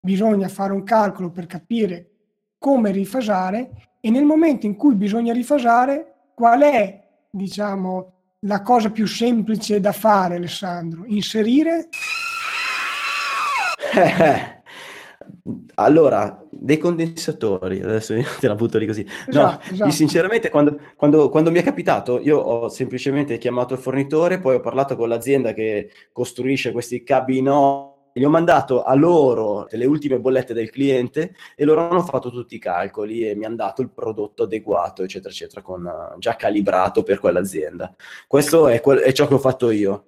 bisogna 0.01 0.49
fare 0.49 0.73
un 0.73 0.83
calcolo 0.83 1.31
per 1.31 1.45
capire 1.45 2.09
come 2.59 2.91
rifasare 2.91 3.91
e 4.01 4.09
nel 4.09 4.25
momento 4.25 4.65
in 4.65 4.77
cui 4.77 4.95
bisogna 4.95 5.35
rifasare 5.35 6.31
qual 6.35 6.63
è, 6.63 7.07
diciamo, 7.31 8.13
la 8.47 8.63
cosa 8.63 8.91
più 8.91 9.07
semplice 9.07 9.79
da 9.79 9.93
fare, 9.93 10.37
Alessandro? 10.37 11.05
Inserire? 11.05 11.91
Eh, 15.27 15.73
allora, 15.75 16.45
dei 16.51 16.79
condensatori, 16.79 17.81
adesso 17.81 18.15
te 18.41 18.47
la 18.47 18.55
butto 18.55 18.79
lì 18.79 18.87
così. 18.87 19.07
No, 19.29 19.59
esatto. 19.71 19.91
sinceramente 19.91 20.51
quando, 20.51 20.79
quando, 20.97 21.29
quando, 21.29 21.51
mi 21.51 21.59
è 21.59 21.63
capitato, 21.63 22.21
io 22.21 22.39
ho 22.39 22.69
semplicemente 22.69 23.39
chiamato 23.39 23.75
il 23.75 23.81
fornitore, 23.81 24.39
poi 24.39 24.57
ho 24.57 24.61
parlato 24.61 24.97
con 24.97 25.09
l'azienda 25.09 25.53
che 25.53 25.91
costruisce 26.13 26.73
questi 26.73 27.03
cabinò 27.03 27.93
gli 28.17 28.23
ho 28.23 28.31
mandato 28.31 28.85
a 28.85 28.95
loro 28.95 29.67
le 29.71 29.87
ultime 29.87 30.21
bollette 30.21 30.55
del 30.55 30.71
cliente 30.71 31.35
e 31.57 31.65
loro 31.65 31.89
hanno 31.89 32.05
fatto 32.05 32.31
tutti 32.31 32.55
i 32.55 32.61
calcoli 32.61 33.29
e 33.29 33.35
mi 33.35 33.45
hanno 33.45 33.57
dato 33.57 33.83
il 33.83 33.91
prodotto 33.91 34.45
adeguato, 34.45 35.03
eccetera, 35.03 35.31
eccetera, 35.31 35.63
con, 35.63 35.85
uh, 35.85 36.17
già 36.21 36.37
calibrato 36.37 37.03
per 37.03 37.19
quell'azienda. 37.19 37.93
Questo 38.29 38.69
è, 38.69 38.81
è 38.81 39.13
ciò 39.13 39.27
che 39.27 39.35
ho 39.35 39.39
fatto 39.39 39.69
io. 39.71 40.05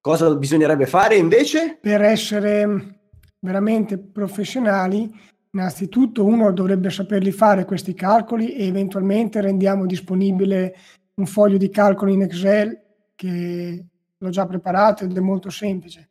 Cosa 0.00 0.34
bisognerebbe 0.34 0.86
fare 0.86 1.16
invece? 1.16 1.76
Per 1.78 2.00
essere 2.00 2.95
veramente 3.40 3.98
professionali, 3.98 5.10
innanzitutto 5.50 6.24
uno 6.24 6.52
dovrebbe 6.52 6.90
saperli 6.90 7.32
fare 7.32 7.64
questi 7.64 7.94
calcoli 7.94 8.52
e 8.52 8.66
eventualmente 8.66 9.40
rendiamo 9.40 9.86
disponibile 9.86 10.74
un 11.14 11.26
foglio 11.26 11.56
di 11.56 11.70
calcolo 11.70 12.12
in 12.12 12.22
Excel 12.22 12.78
che 13.14 13.86
l'ho 14.16 14.30
già 14.30 14.46
preparato 14.46 15.04
ed 15.04 15.16
è 15.16 15.20
molto 15.20 15.50
semplice 15.50 16.10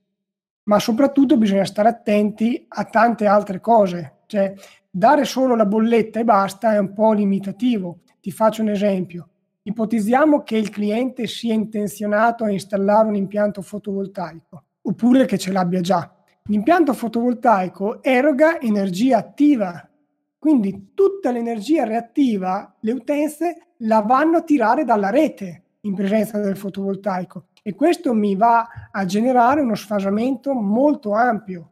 ma 0.65 0.79
soprattutto 0.79 1.37
bisogna 1.37 1.65
stare 1.65 1.89
attenti 1.89 2.65
a 2.67 2.85
tante 2.85 3.25
altre 3.25 3.59
cose. 3.59 4.19
Cioè, 4.27 4.53
dare 4.89 5.25
solo 5.25 5.55
la 5.55 5.65
bolletta 5.65 6.19
e 6.19 6.23
basta 6.23 6.73
è 6.73 6.77
un 6.77 6.93
po' 6.93 7.13
limitativo. 7.13 7.99
Ti 8.19 8.31
faccio 8.31 8.61
un 8.61 8.69
esempio. 8.69 9.29
Ipotizziamo 9.63 10.43
che 10.43 10.57
il 10.57 10.69
cliente 10.69 11.27
sia 11.27 11.53
intenzionato 11.53 12.43
a 12.43 12.51
installare 12.51 13.07
un 13.07 13.15
impianto 13.15 13.61
fotovoltaico, 13.61 14.63
oppure 14.81 15.25
che 15.25 15.37
ce 15.37 15.51
l'abbia 15.51 15.81
già. 15.81 16.14
L'impianto 16.47 16.93
fotovoltaico 16.93 18.03
eroga 18.03 18.61
energia 18.61 19.17
attiva, 19.17 19.89
quindi 20.37 20.91
tutta 20.93 21.31
l'energia 21.31 21.85
reattiva 21.85 22.71
le 22.81 22.91
utenze 22.91 23.69
la 23.77 24.01
vanno 24.01 24.37
a 24.37 24.41
tirare 24.43 24.83
dalla 24.83 25.09
rete 25.09 25.63
in 25.81 25.95
presenza 25.95 26.39
del 26.39 26.55
fotovoltaico 26.55 27.45
e 27.63 27.73
questo 27.73 28.13
mi 28.13 28.35
va 28.35 28.67
a 28.91 29.05
generare 29.05 29.61
uno 29.61 29.73
sfasamento 29.73 30.53
molto 30.53 31.13
ampio. 31.13 31.71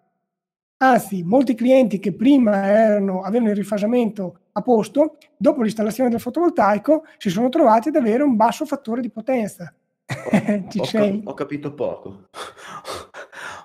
Anzi, 0.78 1.22
molti 1.22 1.54
clienti 1.54 2.00
che 2.00 2.16
prima 2.16 2.66
erano, 2.66 3.22
avevano 3.22 3.52
il 3.52 3.56
rifasamento 3.56 4.40
a 4.54 4.62
posto, 4.64 5.18
dopo 5.38 5.62
l'installazione 5.62 6.10
del 6.10 6.20
fotovoltaico 6.20 7.04
si 7.20 7.30
sono 7.30 7.50
trovati 7.50 7.90
ad 7.90 7.96
avere 7.96 8.24
un 8.24 8.36
basso 8.36 8.66
fattore 8.66 9.02
di 9.02 9.12
potenza. 9.12 9.72
Ho? 10.08 10.30
Cap- 10.92 11.22
ho 11.26 11.34
capito 11.36 11.76
poco. 11.76 12.24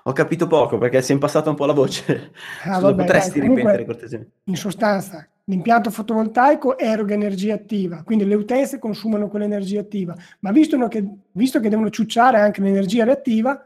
Ho 0.03 0.11
capito 0.11 0.47
poco 0.47 0.77
perché 0.77 1.01
si 1.01 1.11
è 1.11 1.13
impastata 1.13 1.49
un 1.49 1.55
po' 1.55 1.65
la 1.65 1.73
voce. 1.73 2.31
Ah, 2.63 2.79
vabbè, 2.79 3.03
potresti 3.03 3.39
dai, 3.39 3.47
ripetere 3.49 3.85
cortesemente? 3.85 4.31
In 4.45 4.55
sostanza, 4.55 5.27
L'impianto 5.49 5.89
fotovoltaico 5.89 6.77
eroga 6.77 7.15
energia 7.15 7.55
attiva, 7.55 8.03
quindi 8.05 8.23
le 8.23 8.35
utenze 8.35 8.77
consumano 8.77 9.29
quell'energia 9.29 9.79
attiva, 9.79 10.15
ma 10.41 10.51
visto 10.51 10.77
che, 10.87 11.03
visto 11.31 11.59
che 11.59 11.69
devono 11.69 11.89
ciucciare 11.89 12.39
anche 12.39 12.61
l'energia 12.61 13.03
reattiva, 13.03 13.59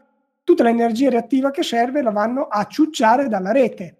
tutta 0.45 0.63
l'energia 0.63 1.09
reattiva 1.09 1.51
che 1.51 1.61
serve 1.61 2.01
la 2.01 2.11
vanno 2.11 2.43
a 2.43 2.65
ciucciare 2.67 3.27
dalla 3.27 3.51
rete. 3.51 3.97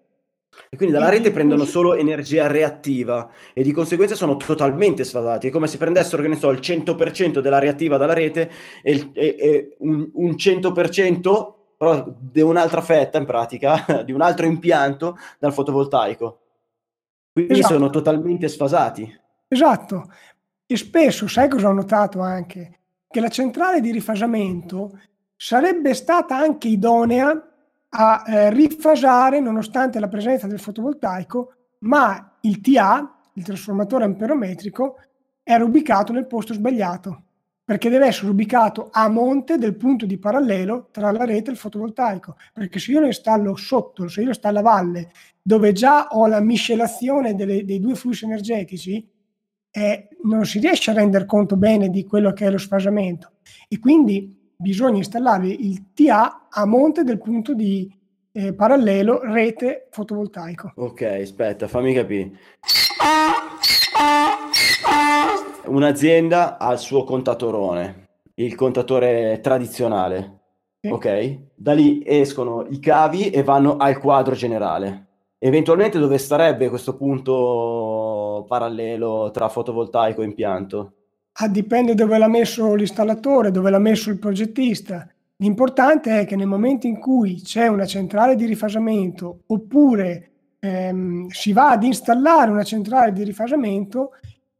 E 0.69 0.77
quindi 0.77 0.95
dalla 0.95 1.09
rete 1.09 1.31
prendono 1.31 1.65
solo 1.65 1.95
energia 1.95 2.47
reattiva 2.47 3.29
e 3.53 3.63
di 3.63 3.73
conseguenza 3.73 4.15
sono 4.15 4.37
totalmente 4.37 5.03
sfasati. 5.03 5.47
È 5.47 5.51
come 5.51 5.67
se 5.67 5.77
prendessero, 5.77 6.21
che 6.21 6.29
ne 6.29 6.35
so, 6.37 6.51
il 6.51 6.59
100% 6.59 7.39
della 7.39 7.59
reattiva 7.59 7.97
dalla 7.97 8.13
rete 8.13 8.49
e, 8.81 9.09
e, 9.11 9.35
e 9.37 9.75
un, 9.79 10.09
un 10.13 10.31
100% 10.31 11.53
però 11.83 12.15
di 12.17 12.39
un'altra 12.39 12.81
fetta 12.81 13.17
in 13.17 13.25
pratica, 13.25 13.85
di 14.05 14.13
un 14.13 14.21
altro 14.21 14.45
impianto 14.45 15.17
dal 15.37 15.51
fotovoltaico. 15.51 16.39
Quindi 17.33 17.59
esatto. 17.59 17.73
sono 17.73 17.89
totalmente 17.89 18.47
sfasati. 18.47 19.21
Esatto. 19.49 20.11
E 20.65 20.77
spesso, 20.77 21.27
sai 21.27 21.49
cosa 21.49 21.67
ho 21.67 21.73
notato 21.73 22.21
anche? 22.21 22.79
Che 23.07 23.19
la 23.19 23.27
centrale 23.27 23.81
di 23.81 23.91
rifasamento 23.91 24.97
sarebbe 25.35 25.93
stata 25.93 26.37
anche 26.37 26.69
idonea 26.69 27.49
a 27.89 28.23
eh, 28.25 28.49
rifasare 28.51 29.39
nonostante 29.41 29.99
la 29.99 30.07
presenza 30.07 30.47
del 30.47 30.59
fotovoltaico, 30.59 31.53
ma 31.79 32.37
il 32.41 32.61
TA, 32.61 33.13
il 33.33 33.43
trasformatore 33.43 34.05
amperometrico, 34.05 34.99
era 35.43 35.63
ubicato 35.63 36.13
nel 36.13 36.27
posto 36.27 36.53
sbagliato 36.53 37.23
perché 37.65 37.89
deve 37.89 38.07
essere 38.07 38.29
ubicato 38.29 38.89
a 38.91 39.07
monte 39.07 39.57
del 39.57 39.75
punto 39.75 40.05
di 40.05 40.17
parallelo 40.17 40.89
tra 40.91 41.11
la 41.11 41.23
rete 41.23 41.49
e 41.49 41.53
il 41.53 41.57
fotovoltaico, 41.57 42.35
perché 42.53 42.79
se 42.79 42.91
io 42.91 42.99
lo 42.99 43.05
installo 43.05 43.55
sotto, 43.55 44.07
se 44.07 44.19
io 44.19 44.25
lo 44.25 44.31
installo 44.31 44.59
a 44.59 44.63
valle, 44.63 45.11
dove 45.41 45.71
già 45.71 46.07
ho 46.09 46.27
la 46.27 46.41
miscelazione 46.41 47.35
delle, 47.35 47.63
dei 47.63 47.79
due 47.79 47.95
flussi 47.95 48.25
energetici, 48.25 49.07
eh, 49.71 50.09
non 50.23 50.45
si 50.45 50.59
riesce 50.59 50.91
a 50.91 50.93
rendere 50.93 51.25
conto 51.25 51.55
bene 51.55 51.89
di 51.89 52.05
quello 52.05 52.33
che 52.33 52.45
è 52.45 52.51
lo 52.51 52.57
sfasamento. 52.57 53.31
E 53.67 53.79
quindi 53.79 54.51
bisogna 54.55 54.97
installare 54.97 55.47
il 55.47 55.93
TA 55.93 56.47
a 56.49 56.65
monte 56.65 57.03
del 57.03 57.17
punto 57.17 57.53
di 57.53 57.91
eh, 58.33 58.53
parallelo 58.53 59.21
rete 59.23 59.87
fotovoltaico. 59.89 60.73
Ok, 60.75 61.01
aspetta, 61.01 61.67
fammi 61.67 61.93
capire 61.93 62.31
un'azienda 65.65 66.57
ha 66.57 66.71
il 66.73 66.79
suo 66.79 67.03
contatorone, 67.03 68.07
il 68.35 68.55
contatore 68.55 69.39
tradizionale, 69.41 70.39
sì. 70.79 70.89
ok? 70.89 71.39
Da 71.55 71.73
lì 71.73 72.03
escono 72.05 72.65
i 72.69 72.79
cavi 72.79 73.29
e 73.29 73.43
vanno 73.43 73.77
al 73.77 73.97
quadro 73.99 74.35
generale. 74.35 75.07
Eventualmente 75.39 75.99
dove 75.99 76.17
starebbe 76.17 76.69
questo 76.69 76.95
punto 76.95 78.45
parallelo 78.47 79.29
tra 79.31 79.49
fotovoltaico 79.49 80.21
e 80.21 80.25
impianto? 80.25 80.93
Ah, 81.33 81.47
dipende 81.47 81.95
dove 81.95 82.17
l'ha 82.17 82.27
messo 82.27 82.75
l'installatore, 82.75 83.51
dove 83.51 83.69
l'ha 83.69 83.79
messo 83.79 84.09
il 84.09 84.19
progettista. 84.19 85.07
L'importante 85.37 86.21
è 86.21 86.25
che 86.25 86.35
nel 86.35 86.47
momento 86.47 86.87
in 86.87 86.99
cui 86.99 87.41
c'è 87.41 87.67
una 87.67 87.85
centrale 87.85 88.35
di 88.35 88.45
rifasamento 88.45 89.41
oppure 89.47 90.31
ehm, 90.59 91.27
si 91.27 91.51
va 91.51 91.71
ad 91.71 91.83
installare 91.83 92.51
una 92.51 92.63
centrale 92.63 93.11
di 93.11 93.23
rifasamento, 93.23 94.11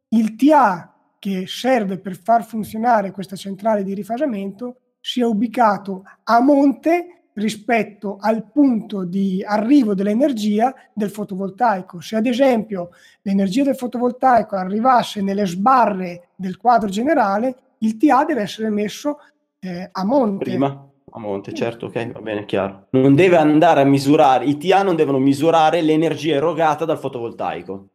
il 0.10 0.36
TA 0.36 0.93
che 1.24 1.46
serve 1.48 2.00
per 2.00 2.18
far 2.18 2.44
funzionare 2.44 3.12
questa 3.12 3.38
centrale 3.38 3.82
di 3.82 3.94
rifasamento 3.94 4.76
sia 5.00 5.26
ubicato 5.26 6.04
a 6.26 6.42
monte 6.42 7.28
rispetto 7.36 8.18
al 8.20 8.52
punto 8.52 9.06
di 9.06 9.42
arrivo 9.42 9.94
dell'energia 9.94 10.76
del 10.92 11.10
fotovoltaico. 11.10 12.02
Se 12.02 12.18
ad 12.18 12.26
esempio 12.26 12.90
l'energia 13.22 13.64
del 13.64 13.78
fotovoltaico 13.78 14.58
arrivasse 14.58 15.22
nelle 15.22 15.46
sbarre 15.46 16.32
del 16.36 16.58
quadro 16.58 16.90
generale, 16.90 17.56
il 17.78 17.96
TA 17.96 18.26
deve 18.26 18.42
essere 18.42 18.70
messo 18.70 19.20
eh, 19.60 19.88
a 19.90 20.04
monte. 20.04 20.44
Prima, 20.44 20.90
a 21.10 21.20
monte, 21.20 21.54
certo, 21.54 21.86
ok, 21.86 22.12
va 22.12 22.20
bene, 22.20 22.44
chiaro. 22.44 22.88
Non 22.90 23.16
deve 23.16 23.38
andare 23.38 23.80
a 23.80 23.86
misurare, 23.86 24.44
i 24.44 24.58
TA 24.58 24.84
non 24.84 24.98
devono 24.98 25.20
misurare 25.20 25.82
l'energia 25.82 26.36
erogata 26.36 26.84
dal 26.84 27.00
fotovoltaico. 27.00 27.88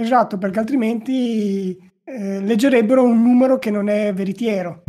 Esatto, 0.00 0.38
perché 0.38 0.60
altrimenti 0.60 1.87
eh, 2.10 2.40
leggerebbero 2.40 3.02
un 3.02 3.22
numero 3.22 3.58
che 3.58 3.70
non 3.70 3.88
è 3.90 4.14
veritiero. 4.14 4.84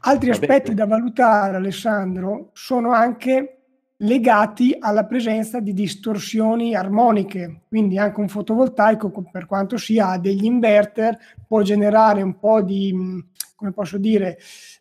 Altri 0.00 0.30
aspetti 0.30 0.74
da 0.74 0.86
valutare, 0.86 1.56
Alessandro, 1.56 2.50
sono 2.52 2.92
anche 2.92 3.52
legati 4.00 4.76
alla 4.78 5.06
presenza 5.06 5.58
di 5.58 5.72
distorsioni 5.72 6.74
armoniche. 6.74 7.62
Quindi 7.66 7.96
anche 7.96 8.20
un 8.20 8.28
fotovoltaico, 8.28 9.10
per 9.32 9.46
quanto 9.46 9.78
sia 9.78 10.18
degli 10.18 10.44
inverter, 10.44 11.18
può 11.46 11.62
generare 11.62 12.20
un 12.20 12.38
po' 12.38 12.60
di, 12.60 12.94
come 13.54 13.72
posso 13.72 13.96
dire, 13.96 14.38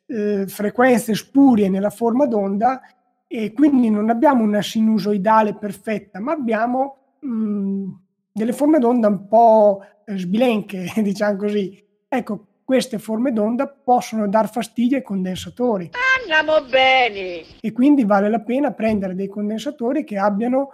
eh, 0.07 0.45
frequenze 0.47 1.15
spurie 1.15 1.69
nella 1.69 1.89
forma 1.89 2.27
d'onda 2.27 2.81
e 3.25 3.53
quindi 3.53 3.89
non 3.89 4.09
abbiamo 4.09 4.43
una 4.43 4.61
sinusoidale 4.61 5.55
perfetta, 5.55 6.19
ma 6.19 6.33
abbiamo 6.33 7.15
mh, 7.19 7.89
delle 8.35 8.51
forme 8.51 8.79
d'onda 8.79 9.07
un 9.07 9.27
po' 9.29 9.81
sbilenche, 10.05 10.91
diciamo 11.01 11.37
così. 11.37 11.81
Ecco, 12.07 12.47
queste 12.65 12.99
forme 12.99 13.31
d'onda 13.31 13.67
possono 13.67 14.27
dar 14.27 14.49
fastidio 14.49 14.97
ai 14.97 15.03
condensatori. 15.03 15.91
Andiamo 16.19 16.67
bene! 16.67 17.43
E 17.61 17.71
quindi 17.71 18.03
vale 18.03 18.29
la 18.29 18.41
pena 18.41 18.71
prendere 18.71 19.15
dei 19.15 19.29
condensatori 19.29 20.03
che 20.03 20.17
abbiano 20.17 20.71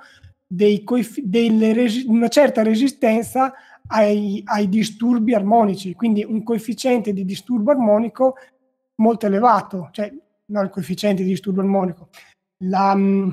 dei 0.47 0.83
coef- 0.83 1.21
resi- 1.23 2.05
una 2.07 2.29
certa 2.29 2.63
resistenza 2.63 3.53
ai, 3.87 4.41
ai, 4.45 4.67
disturbi 4.67 5.35
armonici, 5.35 5.93
quindi 5.93 6.23
un 6.23 6.43
coefficiente 6.43 7.13
di 7.13 7.23
disturbo 7.25 7.71
armonico 7.71 8.37
molto 8.95 9.27
elevato, 9.27 9.89
cioè 9.91 10.11
non 10.47 10.63
il 10.63 10.69
coefficiente 10.71 11.21
di 11.21 11.29
disturbo 11.29 11.61
armonico, 11.61 12.09
la, 12.63 12.95
mm, 12.95 13.29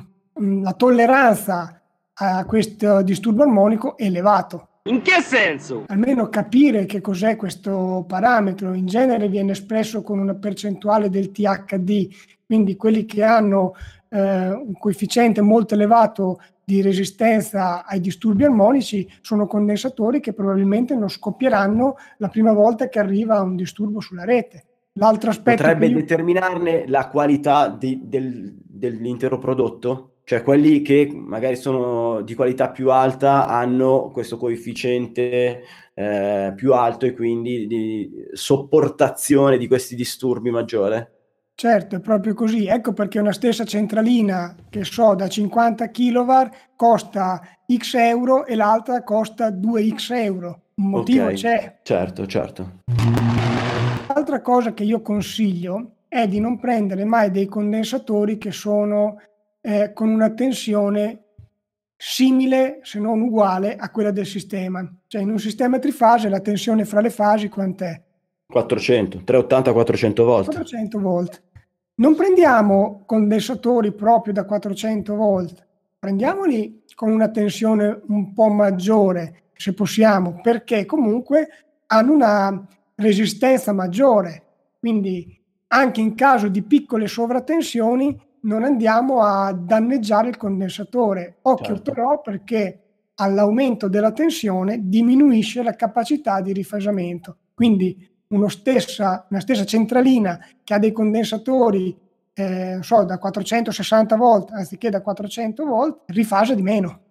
la 0.61 0.73
tolleranza 0.73 1.78
a 2.21 2.45
questo 2.45 3.01
disturbo 3.01 3.43
armonico 3.43 3.97
elevato. 3.97 4.67
In 4.83 5.01
che 5.01 5.21
senso? 5.21 5.83
Almeno 5.87 6.29
capire 6.29 6.85
che 6.85 7.01
cos'è 7.01 7.35
questo 7.35 8.05
parametro. 8.07 8.73
In 8.73 8.85
genere 8.85 9.27
viene 9.27 9.51
espresso 9.51 10.01
con 10.01 10.19
una 10.19 10.35
percentuale 10.35 11.09
del 11.09 11.31
THD, 11.31 12.07
quindi 12.45 12.75
quelli 12.75 13.05
che 13.05 13.23
hanno 13.23 13.73
eh, 14.09 14.49
un 14.49 14.73
coefficiente 14.77 15.41
molto 15.41 15.75
elevato 15.75 16.39
di 16.63 16.81
resistenza 16.81 17.85
ai 17.85 17.99
disturbi 17.99 18.43
armonici 18.43 19.07
sono 19.21 19.47
condensatori 19.47 20.19
che 20.19 20.33
probabilmente 20.33 20.95
non 20.95 21.09
scoppieranno 21.09 21.95
la 22.17 22.27
prima 22.27 22.53
volta 22.53 22.89
che 22.89 22.99
arriva 22.99 23.41
un 23.41 23.55
disturbo 23.55 23.99
sulla 23.99 24.23
rete. 24.23 24.65
L'altro 24.93 25.29
aspetto 25.29 25.63
potrebbe 25.63 25.87
io... 25.87 25.95
determinarne 25.95 26.85
la 26.87 27.07
qualità 27.07 27.69
di, 27.69 28.01
del, 28.03 28.55
dell'intero 28.55 29.37
prodotto? 29.37 30.15
Cioè 30.29 30.43
quelli 30.43 30.83
che 30.83 31.09
magari 31.11 31.55
sono 31.55 32.21
di 32.21 32.35
qualità 32.35 32.69
più 32.69 32.91
alta 32.91 33.47
hanno 33.47 34.11
questo 34.13 34.37
coefficiente 34.37 35.63
eh, 35.95 36.53
più 36.55 36.71
alto 36.75 37.07
e 37.07 37.15
quindi 37.15 37.65
di 37.65 38.11
sopportazione 38.33 39.57
di 39.57 39.67
questi 39.67 39.95
disturbi 39.95 40.51
maggiore? 40.51 41.13
Certo, 41.55 41.95
è 41.95 41.99
proprio 41.99 42.35
così. 42.35 42.67
Ecco 42.67 42.93
perché 42.93 43.17
una 43.17 43.31
stessa 43.31 43.65
centralina, 43.65 44.55
che 44.69 44.83
so, 44.83 45.15
da 45.15 45.27
50 45.27 45.89
kW 45.89 46.31
costa 46.75 47.41
X 47.65 47.95
euro 47.95 48.45
e 48.45 48.53
l'altra 48.53 49.01
costa 49.01 49.49
2X 49.49 50.13
euro. 50.13 50.61
Un 50.75 50.89
motivo 50.89 51.23
okay. 51.23 51.35
c'è. 51.37 51.79
Certo, 51.81 52.27
certo. 52.27 52.81
L'altra 54.13 54.41
cosa 54.41 54.75
che 54.75 54.83
io 54.83 55.01
consiglio 55.01 55.93
è 56.07 56.27
di 56.27 56.39
non 56.39 56.59
prendere 56.59 57.03
mai 57.03 57.31
dei 57.31 57.47
condensatori 57.47 58.37
che 58.37 58.51
sono 58.51 59.17
eh, 59.61 59.91
con 59.93 60.09
una 60.09 60.33
tensione 60.33 61.23
simile, 61.95 62.79
se 62.83 62.99
non 62.99 63.21
uguale, 63.21 63.75
a 63.75 63.89
quella 63.89 64.11
del 64.11 64.25
sistema. 64.25 64.87
Cioè 65.07 65.21
in 65.21 65.29
un 65.29 65.39
sistema 65.39 65.79
trifase 65.79 66.29
la 66.29 66.39
tensione 66.39 66.85
fra 66.85 67.01
le 67.01 67.09
fasi 67.09 67.49
quant'è? 67.49 68.01
400, 68.47 69.19
380-400 69.19 70.23
volt. 70.23 70.45
400 70.45 70.99
volt. 70.99 71.43
Non 71.95 72.15
prendiamo 72.15 73.03
condensatori 73.05 73.91
proprio 73.91 74.33
da 74.33 74.45
400 74.45 75.15
volt, 75.15 75.67
prendiamoli 75.99 76.83
con 76.95 77.11
una 77.11 77.29
tensione 77.29 78.01
un 78.07 78.33
po' 78.33 78.47
maggiore, 78.47 79.49
se 79.53 79.73
possiamo, 79.73 80.39
perché 80.41 80.85
comunque 80.85 81.47
hanno 81.87 82.13
una 82.13 82.65
resistenza 82.95 83.73
maggiore. 83.73 84.43
Quindi 84.79 85.37
anche 85.67 85.99
in 85.99 86.15
caso 86.15 86.47
di 86.47 86.63
piccole 86.63 87.07
sovratensioni 87.07 88.17
non 88.41 88.63
andiamo 88.63 89.21
a 89.21 89.51
danneggiare 89.51 90.29
il 90.29 90.37
condensatore. 90.37 91.37
Occhio 91.43 91.75
certo. 91.75 91.91
però 91.91 92.21
perché 92.21 92.79
all'aumento 93.15 93.87
della 93.87 94.11
tensione 94.11 94.79
diminuisce 94.81 95.63
la 95.63 95.75
capacità 95.75 96.41
di 96.41 96.53
rifasamento. 96.53 97.37
Quindi 97.53 98.07
stessa, 98.47 99.25
una 99.29 99.39
stessa 99.39 99.65
centralina 99.65 100.39
che 100.63 100.73
ha 100.73 100.79
dei 100.79 100.91
condensatori 100.91 101.97
eh, 102.33 102.79
so, 102.81 103.03
da 103.03 103.17
460 103.17 104.15
volt 104.15 104.51
anziché 104.51 104.89
da 104.89 105.01
400 105.01 105.65
volt 105.65 106.01
rifasa 106.07 106.53
di 106.53 106.61
meno. 106.61 107.01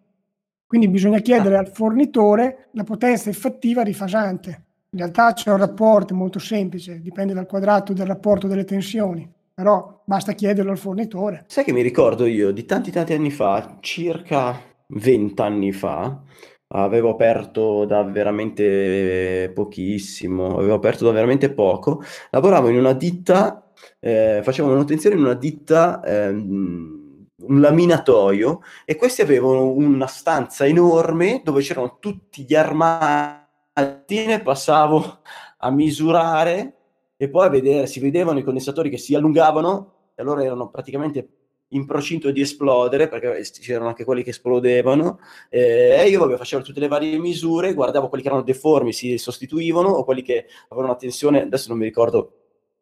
Quindi 0.66 0.88
bisogna 0.88 1.18
chiedere 1.20 1.56
ah. 1.56 1.60
al 1.60 1.68
fornitore 1.68 2.68
la 2.72 2.84
potenza 2.84 3.28
effettiva 3.28 3.82
rifasante. 3.82 4.64
In 4.90 4.98
realtà 5.00 5.32
c'è 5.34 5.50
un 5.50 5.58
rapporto 5.58 6.14
molto 6.14 6.38
semplice, 6.38 7.00
dipende 7.00 7.34
dal 7.34 7.46
quadrato 7.46 7.92
del 7.92 8.06
rapporto 8.06 8.46
delle 8.46 8.64
tensioni 8.64 9.30
però 9.58 10.02
basta 10.04 10.34
chiederlo 10.34 10.70
al 10.70 10.78
fornitore. 10.78 11.44
Sai 11.48 11.64
che 11.64 11.72
mi 11.72 11.82
ricordo 11.82 12.26
io 12.26 12.52
di 12.52 12.64
tanti 12.64 12.92
tanti 12.92 13.12
anni 13.12 13.32
fa, 13.32 13.78
circa 13.80 14.56
20 14.86 15.42
anni 15.42 15.72
fa, 15.72 16.22
avevo 16.68 17.10
aperto 17.10 17.84
da 17.84 18.04
veramente 18.04 19.50
pochissimo, 19.52 20.58
avevo 20.58 20.74
aperto 20.74 21.06
da 21.06 21.10
veramente 21.10 21.52
poco, 21.52 22.04
lavoravo 22.30 22.68
in 22.68 22.76
una 22.76 22.92
ditta, 22.92 23.72
eh, 23.98 24.42
facevo 24.44 24.68
manutenzione 24.68 25.16
in 25.16 25.22
una 25.22 25.34
ditta, 25.34 26.04
ehm, 26.04 27.26
un 27.42 27.60
laminatoio, 27.60 28.60
e 28.84 28.94
questi 28.94 29.22
avevano 29.22 29.72
una 29.72 30.06
stanza 30.06 30.66
enorme 30.66 31.40
dove 31.42 31.62
c'erano 31.62 31.98
tutti 31.98 32.44
gli 32.44 32.54
armadi, 32.54 34.24
ne 34.24 34.40
passavo 34.40 35.18
a 35.58 35.70
misurare 35.72 36.77
e 37.20 37.28
poi 37.28 37.50
vedere, 37.50 37.88
si 37.88 37.98
vedevano 37.98 38.38
i 38.38 38.44
condensatori 38.44 38.88
che 38.88 38.96
si 38.96 39.14
allungavano 39.14 39.92
e 40.14 40.22
allora 40.22 40.44
erano 40.44 40.70
praticamente 40.70 41.28
in 41.72 41.85
procinto 41.85 42.31
di 42.31 42.40
esplodere 42.40 43.09
perché 43.09 43.42
c'erano 43.61 43.88
anche 43.88 44.04
quelli 44.04 44.22
che 44.22 44.31
esplodevano. 44.31 45.18
E 45.50 46.07
io 46.09 46.20
vabbè, 46.20 46.37
facevo 46.37 46.62
tutte 46.62 46.81
le 46.81 46.88
varie 46.88 47.18
misure 47.18 47.74
guardavo 47.74 48.09
quelli 48.09 48.22
che 48.22 48.31
erano 48.31 48.44
deformi 48.44 48.92
si 48.92 49.18
sostituivano 49.18 49.88
o 49.88 50.04
quelli 50.04 50.22
che 50.22 50.46
avevano 50.68 50.92
una 50.92 50.96
tensione 50.96 51.42
adesso 51.42 51.68
non 51.68 51.78
mi 51.78 51.85
ricordo 51.85 52.35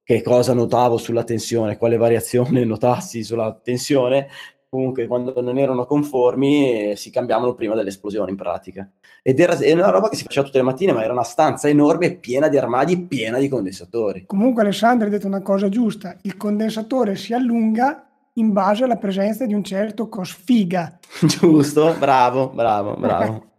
che 0.02 0.22
cosa 0.22 0.52
notavo 0.52 0.98
sulla 0.98 1.24
tensione 1.24 1.78
quale 1.78 1.96
variazione 1.96 2.62
notassi 2.64 3.24
sulla 3.24 3.58
tensione 3.60 4.28
comunque 4.68 5.06
quando 5.06 5.40
non 5.40 5.58
erano 5.58 5.86
conformi 5.86 6.90
eh, 6.90 6.96
si 6.96 7.10
cambiavano 7.10 7.54
prima 7.54 7.74
dell'esplosione 7.74 8.30
in 8.30 8.36
pratica. 8.36 8.88
Ed 9.22 9.40
era, 9.40 9.58
era, 9.58 9.82
una 9.82 9.90
roba 9.90 10.08
che 10.08 10.16
si 10.16 10.24
faceva 10.24 10.46
tutte 10.46 10.58
le 10.58 10.64
mattine, 10.64 10.92
ma 10.92 11.02
era 11.02 11.12
una 11.12 11.22
stanza 11.22 11.68
enorme, 11.68 12.16
piena 12.16 12.48
di 12.48 12.58
armadi, 12.58 13.06
piena 13.06 13.38
di 13.38 13.48
condensatori. 13.48 14.24
Comunque 14.26 14.62
Alessandro 14.62 15.06
ha 15.06 15.10
detto 15.10 15.26
una 15.26 15.42
cosa 15.42 15.68
giusta, 15.68 16.16
il 16.22 16.36
condensatore 16.36 17.16
si 17.16 17.32
allunga 17.32 18.06
in 18.34 18.52
base 18.52 18.84
alla 18.84 18.96
presenza 18.96 19.46
di 19.46 19.54
un 19.54 19.64
certo 19.64 20.08
cosfiga. 20.08 20.98
Giusto, 21.20 21.94
bravo, 21.98 22.50
bravo, 22.50 22.94
bravo. 22.96 23.44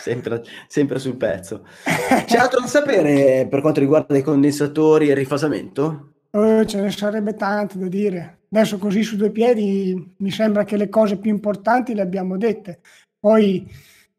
Sempre, 0.00 0.42
sempre, 0.66 0.98
sul 0.98 1.16
pezzo. 1.16 1.64
C'è 2.26 2.36
altro 2.36 2.60
da 2.60 2.66
sapere 2.66 3.46
per 3.48 3.60
quanto 3.60 3.78
riguarda 3.78 4.16
i 4.16 4.22
condensatori 4.22 5.06
e 5.06 5.10
il 5.10 5.16
rifasamento? 5.16 6.14
Eh, 6.32 6.64
ce 6.66 6.80
ne 6.80 6.90
sarebbe 6.90 7.34
tanto 7.34 7.78
da 7.78 7.86
dire. 7.86 8.37
Adesso 8.50 8.78
così 8.78 9.02
su 9.02 9.16
due 9.16 9.30
piedi 9.30 10.14
mi 10.16 10.30
sembra 10.30 10.64
che 10.64 10.76
le 10.76 10.88
cose 10.88 11.18
più 11.18 11.30
importanti 11.30 11.94
le 11.94 12.00
abbiamo 12.00 12.38
dette. 12.38 12.80
Poi 13.20 13.66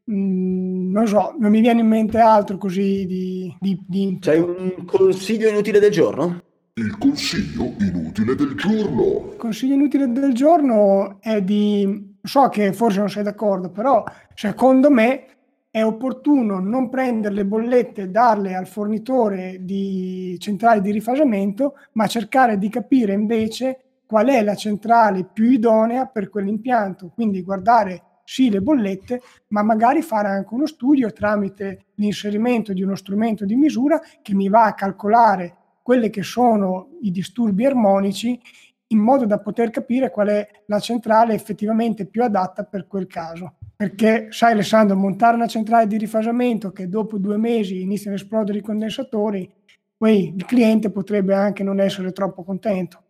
mh, 0.03 0.13
mm, 0.13 0.91
non 0.91 1.07
so, 1.07 1.35
non 1.39 1.49
mi 1.49 1.61
viene 1.61 1.81
in 1.81 1.87
mente 1.87 2.19
altro 2.19 2.57
così 2.57 3.05
di... 3.07 3.55
di, 3.59 3.83
di... 3.87 4.17
C'hai 4.19 4.39
un 4.39 4.85
consiglio 4.85 5.49
inutile 5.49 5.79
del 5.79 5.91
giorno? 5.91 6.43
Il 6.73 6.97
consiglio 6.97 7.73
inutile 7.79 8.35
del 8.35 8.55
giorno. 8.55 9.29
Il 9.31 9.37
consiglio 9.37 9.73
inutile 9.73 10.11
del 10.11 10.33
giorno 10.33 11.17
è 11.21 11.41
di... 11.41 12.17
So 12.21 12.49
che 12.49 12.73
forse 12.73 12.99
non 12.99 13.09
sei 13.09 13.23
d'accordo, 13.23 13.71
però 13.71 14.03
secondo 14.35 14.91
me 14.91 15.25
è 15.71 15.83
opportuno 15.83 16.59
non 16.59 16.89
prendere 16.89 17.33
le 17.33 17.45
bollette 17.45 18.03
e 18.03 18.09
darle 18.09 18.55
al 18.55 18.67
fornitore 18.67 19.57
di 19.61 20.35
centrali 20.39 20.81
di 20.81 20.91
rifasamento, 20.91 21.75
ma 21.93 22.07
cercare 22.07 22.57
di 22.57 22.69
capire 22.69 23.13
invece 23.13 23.88
qual 24.09 24.25
è 24.29 24.41
la 24.41 24.55
centrale 24.55 25.23
più 25.23 25.51
idonea 25.51 26.07
per 26.07 26.29
quell'impianto. 26.29 27.11
Quindi 27.13 27.43
guardare 27.43 28.01
sì 28.23 28.49
le 28.49 28.59
bollette, 28.59 29.21
ma 29.49 29.61
magari 29.61 30.01
fare 30.01 30.29
anche 30.29 30.51
uno 30.51 30.65
studio 30.65 31.13
tramite 31.13 31.85
l'inserimento 31.93 32.73
di 32.73 32.81
uno 32.81 32.95
strumento 32.95 33.45
di 33.45 33.55
misura 33.55 34.01
che 34.23 34.33
mi 34.33 34.49
va 34.49 34.65
a 34.65 34.73
calcolare 34.73 35.55
quelli 35.83 36.09
che 36.09 36.23
sono 36.23 36.97
i 37.01 37.11
disturbi 37.11 37.67
armonici 37.67 38.41
in 38.87 38.97
modo 38.97 39.27
da 39.27 39.37
poter 39.37 39.69
capire 39.69 40.09
qual 40.09 40.29
è 40.29 40.47
la 40.65 40.79
centrale 40.79 41.35
effettivamente 41.35 42.07
più 42.07 42.23
adatta 42.23 42.63
per 42.63 42.87
quel 42.87 43.05
caso. 43.05 43.57
Perché, 43.75 44.29
sai 44.31 44.53
Alessandro, 44.53 44.97
montare 44.97 45.35
una 45.35 45.45
centrale 45.45 45.85
di 45.85 45.97
rifasamento 45.97 46.71
che 46.71 46.89
dopo 46.89 47.19
due 47.19 47.37
mesi 47.37 47.79
iniziano 47.79 48.17
a 48.17 48.19
esplodere 48.19 48.57
i 48.57 48.63
condensatori, 48.63 49.47
poi 49.95 50.33
il 50.35 50.45
cliente 50.45 50.89
potrebbe 50.89 51.35
anche 51.35 51.61
non 51.61 51.79
essere 51.79 52.11
troppo 52.11 52.43
contento. 52.43 53.03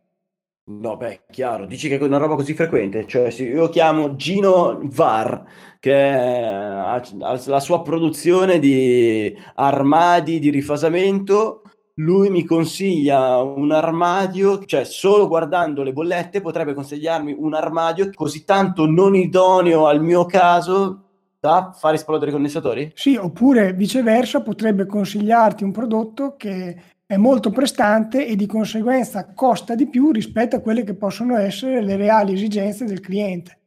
No, 0.70 0.98
beh, 0.98 1.22
chiaro, 1.32 1.66
dici 1.66 1.88
che 1.90 1.98
è 1.98 2.04
una 2.04 2.18
roba 2.18 2.36
così 2.36 2.54
frequente, 2.54 3.08
cioè 3.08 3.32
se 3.32 3.44
io 3.44 3.70
chiamo 3.70 4.16
Gino 4.16 4.80
Var, 4.84 5.44
che 5.80 5.96
ha, 5.96 6.94
ha 6.94 7.42
la 7.48 7.60
sua 7.60 7.82
produzione 7.82 8.60
di 8.60 9.36
armadi 9.56 10.38
di 10.38 10.52
rifasamento, 10.52 11.64
lui 11.96 12.30
mi 12.30 12.46
consiglia 12.46 13.42
un 13.42 13.72
armadio, 13.72 14.64
cioè 14.66 14.84
solo 14.84 15.28
guardando 15.28 15.82
le 15.82 15.92
bollette 15.92 16.40
potrebbe 16.40 16.76
consigliarmi 16.76 17.36
un 17.36 17.56
armadio 17.56 18.12
così 18.14 18.44
tanto 18.46 18.86
non 18.86 19.16
idoneo 19.16 19.88
al 19.88 20.04
mio 20.04 20.26
caso 20.26 21.06
da 21.40 21.74
far 21.76 21.96
esplodere 21.96 22.30
i 22.30 22.34
condensatori? 22.34 22.92
Sì, 22.94 23.16
oppure 23.16 23.74
viceversa 23.74 24.44
potrebbe 24.44 24.86
consigliarti 24.86 25.64
un 25.64 25.72
prodotto 25.72 26.36
che 26.38 26.76
è 27.10 27.18
molto 27.18 27.50
prestante 27.50 28.28
e 28.28 28.36
di 28.36 28.46
conseguenza 28.46 29.34
costa 29.34 29.74
di 29.74 29.88
più 29.88 30.12
rispetto 30.12 30.56
a 30.56 30.60
quelle 30.60 30.84
che 30.84 30.94
possono 30.94 31.38
essere 31.38 31.82
le 31.82 31.96
reali 31.96 32.34
esigenze 32.34 32.86
del 32.86 33.00
cliente. 33.00 33.58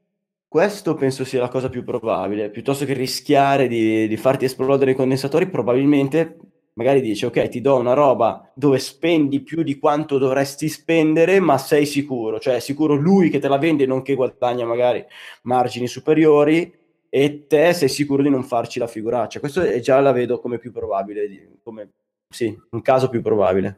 Questo 0.47 0.95
penso 0.95 1.25
sia 1.25 1.41
la 1.41 1.49
cosa 1.49 1.69
più 1.69 1.83
probabile, 1.83 2.51
piuttosto 2.51 2.85
che 2.85 2.93
rischiare 2.93 3.67
di, 3.67 4.07
di 4.07 4.17
farti 4.17 4.45
esplodere 4.45 4.93
i 4.93 4.95
condensatori, 4.95 5.51
probabilmente 5.51 6.37
magari 6.75 7.01
dici 7.01 7.27
ok 7.27 7.49
ti 7.49 7.61
do 7.61 7.79
una 7.79 7.95
roba 7.95 8.49
dove 8.55 8.79
spendi 8.79 9.41
più 9.41 9.65
di 9.65 9.77
quanto 9.77 10.19
dovresti 10.19 10.69
spendere 10.69 11.41
ma 11.41 11.59
sei 11.59 11.85
sicuro. 11.85 12.39
Cioè 12.39 12.55
è 12.55 12.61
sicuro 12.61 12.95
lui 12.95 13.29
che 13.29 13.41
te 13.41 13.49
la 13.49 13.59
vende 13.59 13.87
non 13.87 14.03
che 14.03 14.15
guadagna 14.15 14.65
magari 14.65 15.05
margini 15.43 15.89
superiori 15.89 16.73
e 17.09 17.47
te 17.49 17.73
sei 17.73 17.89
sicuro 17.89 18.23
di 18.23 18.31
non 18.31 18.45
farci 18.45 18.79
la 18.79 18.87
figuraccia. 18.87 19.41
Questo 19.41 19.63
è 19.63 19.81
già 19.81 19.99
la 19.99 20.13
vedo 20.13 20.39
come 20.39 20.59
più 20.59 20.71
probabile 20.71 21.59
come 21.65 21.91
sì, 22.33 22.59
un 22.71 22.83
caso 22.83 23.09
più 23.09 23.21
probabile. 23.21 23.77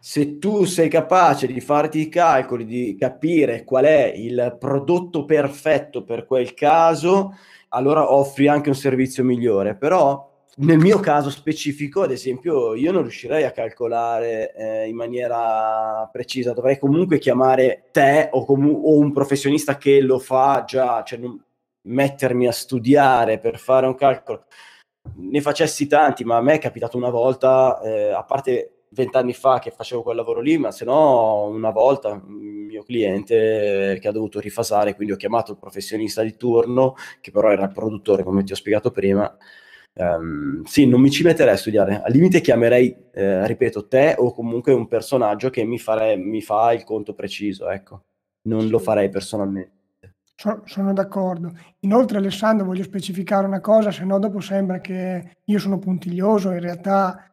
Se 0.00 0.38
tu 0.38 0.64
sei 0.64 0.88
capace 0.88 1.46
di 1.46 1.60
farti 1.60 2.00
i 2.00 2.08
calcoli, 2.08 2.64
di 2.64 2.96
capire 2.98 3.64
qual 3.64 3.84
è 3.84 4.12
il 4.14 4.56
prodotto 4.58 5.24
perfetto 5.24 6.02
per 6.02 6.26
quel 6.26 6.54
caso, 6.54 7.36
allora 7.68 8.12
offri 8.12 8.48
anche 8.48 8.70
un 8.70 8.74
servizio 8.74 9.22
migliore. 9.22 9.76
Però 9.76 10.28
nel 10.56 10.78
mio 10.78 10.98
caso 10.98 11.30
specifico, 11.30 12.02
ad 12.02 12.10
esempio, 12.10 12.74
io 12.74 12.90
non 12.90 13.02
riuscirei 13.02 13.44
a 13.44 13.52
calcolare 13.52 14.52
eh, 14.54 14.88
in 14.88 14.96
maniera 14.96 16.08
precisa, 16.10 16.52
dovrei 16.52 16.78
comunque 16.78 17.18
chiamare 17.18 17.84
te 17.92 18.28
o, 18.32 18.44
comu- 18.44 18.80
o 18.84 18.98
un 18.98 19.12
professionista 19.12 19.76
che 19.76 20.00
lo 20.00 20.18
fa 20.18 20.64
già, 20.66 21.02
cioè 21.04 21.18
non 21.18 21.40
mettermi 21.82 22.46
a 22.46 22.52
studiare 22.52 23.38
per 23.38 23.58
fare 23.58 23.86
un 23.86 23.94
calcolo 23.94 24.44
ne 25.14 25.40
facessi 25.40 25.86
tanti, 25.86 26.24
ma 26.24 26.36
a 26.36 26.42
me 26.42 26.54
è 26.54 26.58
capitato 26.58 26.96
una 26.96 27.10
volta, 27.10 27.80
eh, 27.80 28.10
a 28.10 28.24
parte 28.24 28.84
vent'anni 28.90 29.32
fa 29.32 29.58
che 29.58 29.70
facevo 29.70 30.02
quel 30.02 30.16
lavoro 30.16 30.40
lì, 30.40 30.58
ma 30.58 30.70
se 30.72 30.84
no 30.84 31.46
una 31.46 31.70
volta 31.70 32.10
un 32.10 32.66
mio 32.66 32.82
cliente 32.82 33.98
che 34.00 34.08
ha 34.08 34.12
dovuto 34.12 34.40
rifasare, 34.40 34.94
quindi 34.94 35.14
ho 35.14 35.16
chiamato 35.16 35.52
il 35.52 35.58
professionista 35.58 36.22
di 36.22 36.36
turno, 36.36 36.94
che 37.20 37.30
però 37.30 37.50
era 37.50 37.64
il 37.64 37.72
produttore, 37.72 38.22
come 38.22 38.42
ti 38.42 38.52
ho 38.52 38.56
spiegato 38.56 38.90
prima. 38.90 39.36
Um, 39.92 40.62
sì, 40.64 40.86
non 40.86 41.00
mi 41.00 41.10
ci 41.10 41.24
metterei 41.24 41.54
a 41.54 41.56
studiare, 41.56 42.00
al 42.02 42.12
limite 42.12 42.40
chiamerei, 42.40 42.96
eh, 43.12 43.46
ripeto, 43.46 43.88
te 43.88 44.14
o 44.16 44.32
comunque 44.32 44.72
un 44.72 44.86
personaggio 44.86 45.50
che 45.50 45.64
mi, 45.64 45.78
fare, 45.78 46.16
mi 46.16 46.40
fa 46.42 46.72
il 46.72 46.84
conto 46.84 47.12
preciso, 47.12 47.68
ecco, 47.68 48.04
non 48.42 48.68
lo 48.68 48.78
farei 48.78 49.08
personalmente. 49.08 49.79
So, 50.40 50.62
sono 50.64 50.94
d'accordo. 50.94 51.52
Inoltre, 51.80 52.16
Alessandro, 52.16 52.64
voglio 52.64 52.82
specificare 52.82 53.46
una 53.46 53.60
cosa, 53.60 53.90
se 53.90 54.06
no 54.06 54.18
dopo 54.18 54.40
sembra 54.40 54.80
che 54.80 55.36
io 55.44 55.58
sono 55.58 55.78
puntiglioso, 55.78 56.50
in 56.52 56.60
realtà 56.60 57.30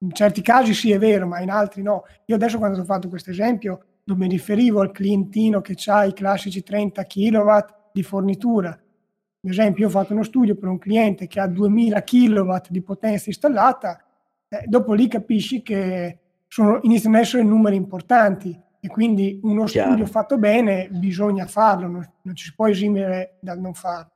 in 0.00 0.12
certi 0.12 0.42
casi 0.42 0.74
sì 0.74 0.92
è 0.92 0.98
vero, 0.98 1.26
ma 1.26 1.40
in 1.40 1.48
altri 1.48 1.80
no. 1.80 2.02
Io 2.26 2.34
adesso 2.34 2.58
quando 2.58 2.78
ho 2.78 2.84
fatto 2.84 3.08
questo 3.08 3.30
esempio 3.30 3.84
non 4.04 4.18
mi 4.18 4.28
riferivo 4.28 4.82
al 4.82 4.92
clientino 4.92 5.62
che 5.62 5.76
ha 5.86 6.04
i 6.04 6.12
classici 6.12 6.62
30 6.62 7.06
kW 7.06 7.50
di 7.90 8.02
fornitura. 8.02 8.68
Ad 8.68 9.50
esempio, 9.50 9.84
io 9.84 9.88
ho 9.88 9.98
fatto 9.98 10.12
uno 10.12 10.22
studio 10.22 10.54
per 10.54 10.68
un 10.68 10.76
cliente 10.76 11.28
che 11.28 11.40
ha 11.40 11.46
2000 11.46 12.02
kW 12.02 12.54
di 12.68 12.82
potenza 12.82 13.30
installata, 13.30 14.04
eh, 14.50 14.64
dopo 14.66 14.92
lì 14.92 15.08
capisci 15.08 15.62
che 15.62 16.18
sono, 16.48 16.80
iniziano 16.82 17.16
ad 17.16 17.22
essere 17.22 17.44
numeri 17.44 17.76
importanti 17.76 18.60
e 18.84 18.88
quindi 18.88 19.38
uno 19.44 19.62
Chiaro. 19.62 19.90
studio 19.90 20.06
fatto 20.06 20.38
bene 20.38 20.88
bisogna 20.90 21.46
farlo, 21.46 21.86
non, 21.86 22.12
non, 22.22 22.34
ci 22.34 22.46
si 22.46 22.52
può 22.52 22.66
esimere 22.66 23.36
dal 23.40 23.60
non 23.60 23.74
farlo. 23.74 24.10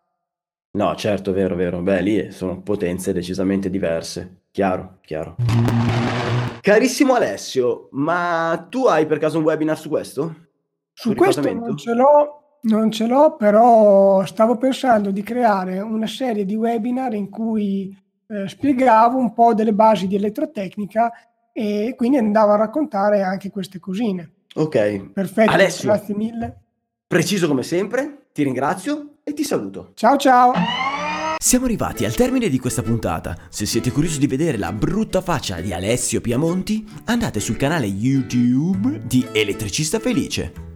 No, 0.72 0.92
certo, 0.96 1.33
vero, 1.33 1.55
vero. 1.55 1.81
Beh, 1.83 2.02
lì 2.02 2.33
sono 2.33 2.61
potenze 2.62 3.12
decisamente 3.12 3.70
diverse. 3.70 4.40
Chiaro, 4.50 4.98
chiaro. 5.02 5.37
Carissimo 6.61 7.14
Alessio, 7.14 7.88
ma 7.92 8.66
tu 8.68 8.87
hai 8.87 9.07
per 9.07 9.18
caso 9.18 9.38
un 9.38 9.44
webinar 9.44 9.79
su 9.79 9.88
questo? 9.88 10.35
Su, 10.92 11.11
su 11.11 11.14
questo 11.14 11.55
non 11.55 11.76
ce 11.76 11.94
l'ho, 11.94 12.59
non 12.62 12.90
ce 12.90 13.07
l'ho, 13.07 13.37
però 13.37 14.24
stavo 14.24 14.57
pensando 14.57 15.12
di 15.12 15.22
creare 15.22 15.79
una 15.79 16.09
serie 16.09 16.44
di 16.44 16.57
webinar 16.57 17.14
in 17.14 17.31
cui 17.31 17.96
eh, 18.26 18.48
spiegavo 18.48 19.16
un 19.16 19.33
po' 19.33 19.55
delle 19.55 19.72
basi 19.72 20.09
di 20.09 20.16
elettrotecnica 20.16 21.12
e 21.52 21.94
quindi 21.96 22.16
andavo 22.16 22.50
a 22.50 22.57
raccontare 22.57 23.22
anche 23.22 23.50
queste 23.50 23.79
cosine. 23.79 24.33
Ok. 24.57 25.11
Perfetto, 25.12 25.51
Alessio, 25.51 25.88
grazie 25.88 26.14
mille. 26.14 26.61
Preciso 27.07 27.47
come 27.47 27.62
sempre, 27.62 28.27
ti 28.33 28.42
ringrazio 28.42 29.19
e 29.23 29.33
ti 29.33 29.45
saluto. 29.45 29.92
Ciao 29.95 30.16
ciao. 30.16 30.53
Siamo 31.38 31.66
arrivati 31.66 32.05
al 32.05 32.14
termine 32.14 32.49
di 32.49 32.59
questa 32.59 32.83
puntata. 32.83 33.37
Se 33.49 33.66
siete 33.66 33.92
curiosi 33.92 34.19
di 34.19 34.27
vedere 34.27 34.59
la 34.59 34.73
brutta 34.73 35.21
faccia 35.21 35.61
di 35.61 35.73
Alessio 35.73 36.21
Piamonti, 36.21 36.85
andate 37.05 37.38
sul 37.40 37.57
canale 37.57 37.87
YouTube 37.87 39.03
di 39.07 39.25
Elettricista 39.33 40.01
Felice. 40.01 40.76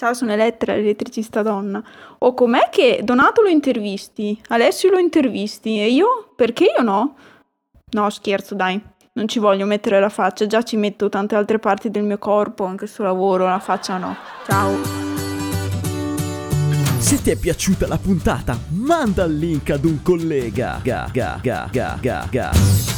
Ciao, 0.00 0.14
sono 0.14 0.30
Elettra, 0.30 0.76
l'elettricista 0.76 1.42
donna. 1.42 1.82
O 2.18 2.32
com'è 2.32 2.68
che 2.70 3.00
Donato 3.02 3.42
lo 3.42 3.48
intervisti, 3.48 4.40
Alessio 4.46 4.90
lo 4.90 4.98
intervisti 4.98 5.80
e 5.80 5.90
io? 5.90 6.32
Perché 6.36 6.72
io 6.76 6.84
no? 6.84 7.16
No, 7.90 8.08
scherzo, 8.08 8.54
dai. 8.54 8.80
Non 9.14 9.26
ci 9.26 9.40
voglio 9.40 9.66
mettere 9.66 9.98
la 9.98 10.08
faccia, 10.08 10.46
già 10.46 10.62
ci 10.62 10.76
metto 10.76 11.08
tante 11.08 11.34
altre 11.34 11.58
parti 11.58 11.90
del 11.90 12.04
mio 12.04 12.18
corpo, 12.18 12.64
anche 12.64 12.86
sul 12.86 13.06
lavoro, 13.06 13.46
la 13.46 13.58
faccia 13.58 13.98
no. 13.98 14.14
Ciao. 14.46 14.76
Se 16.98 17.20
ti 17.20 17.30
è 17.30 17.36
piaciuta 17.36 17.88
la 17.88 17.98
puntata, 17.98 18.56
manda 18.68 19.24
il 19.24 19.36
link 19.36 19.70
ad 19.70 19.84
un 19.84 20.00
collega. 20.02 20.78
Ga, 20.80 21.08
ga, 21.12 21.40
ga, 21.42 21.68
ga, 21.72 21.98
ga, 22.00 22.28
ga. 22.30 22.97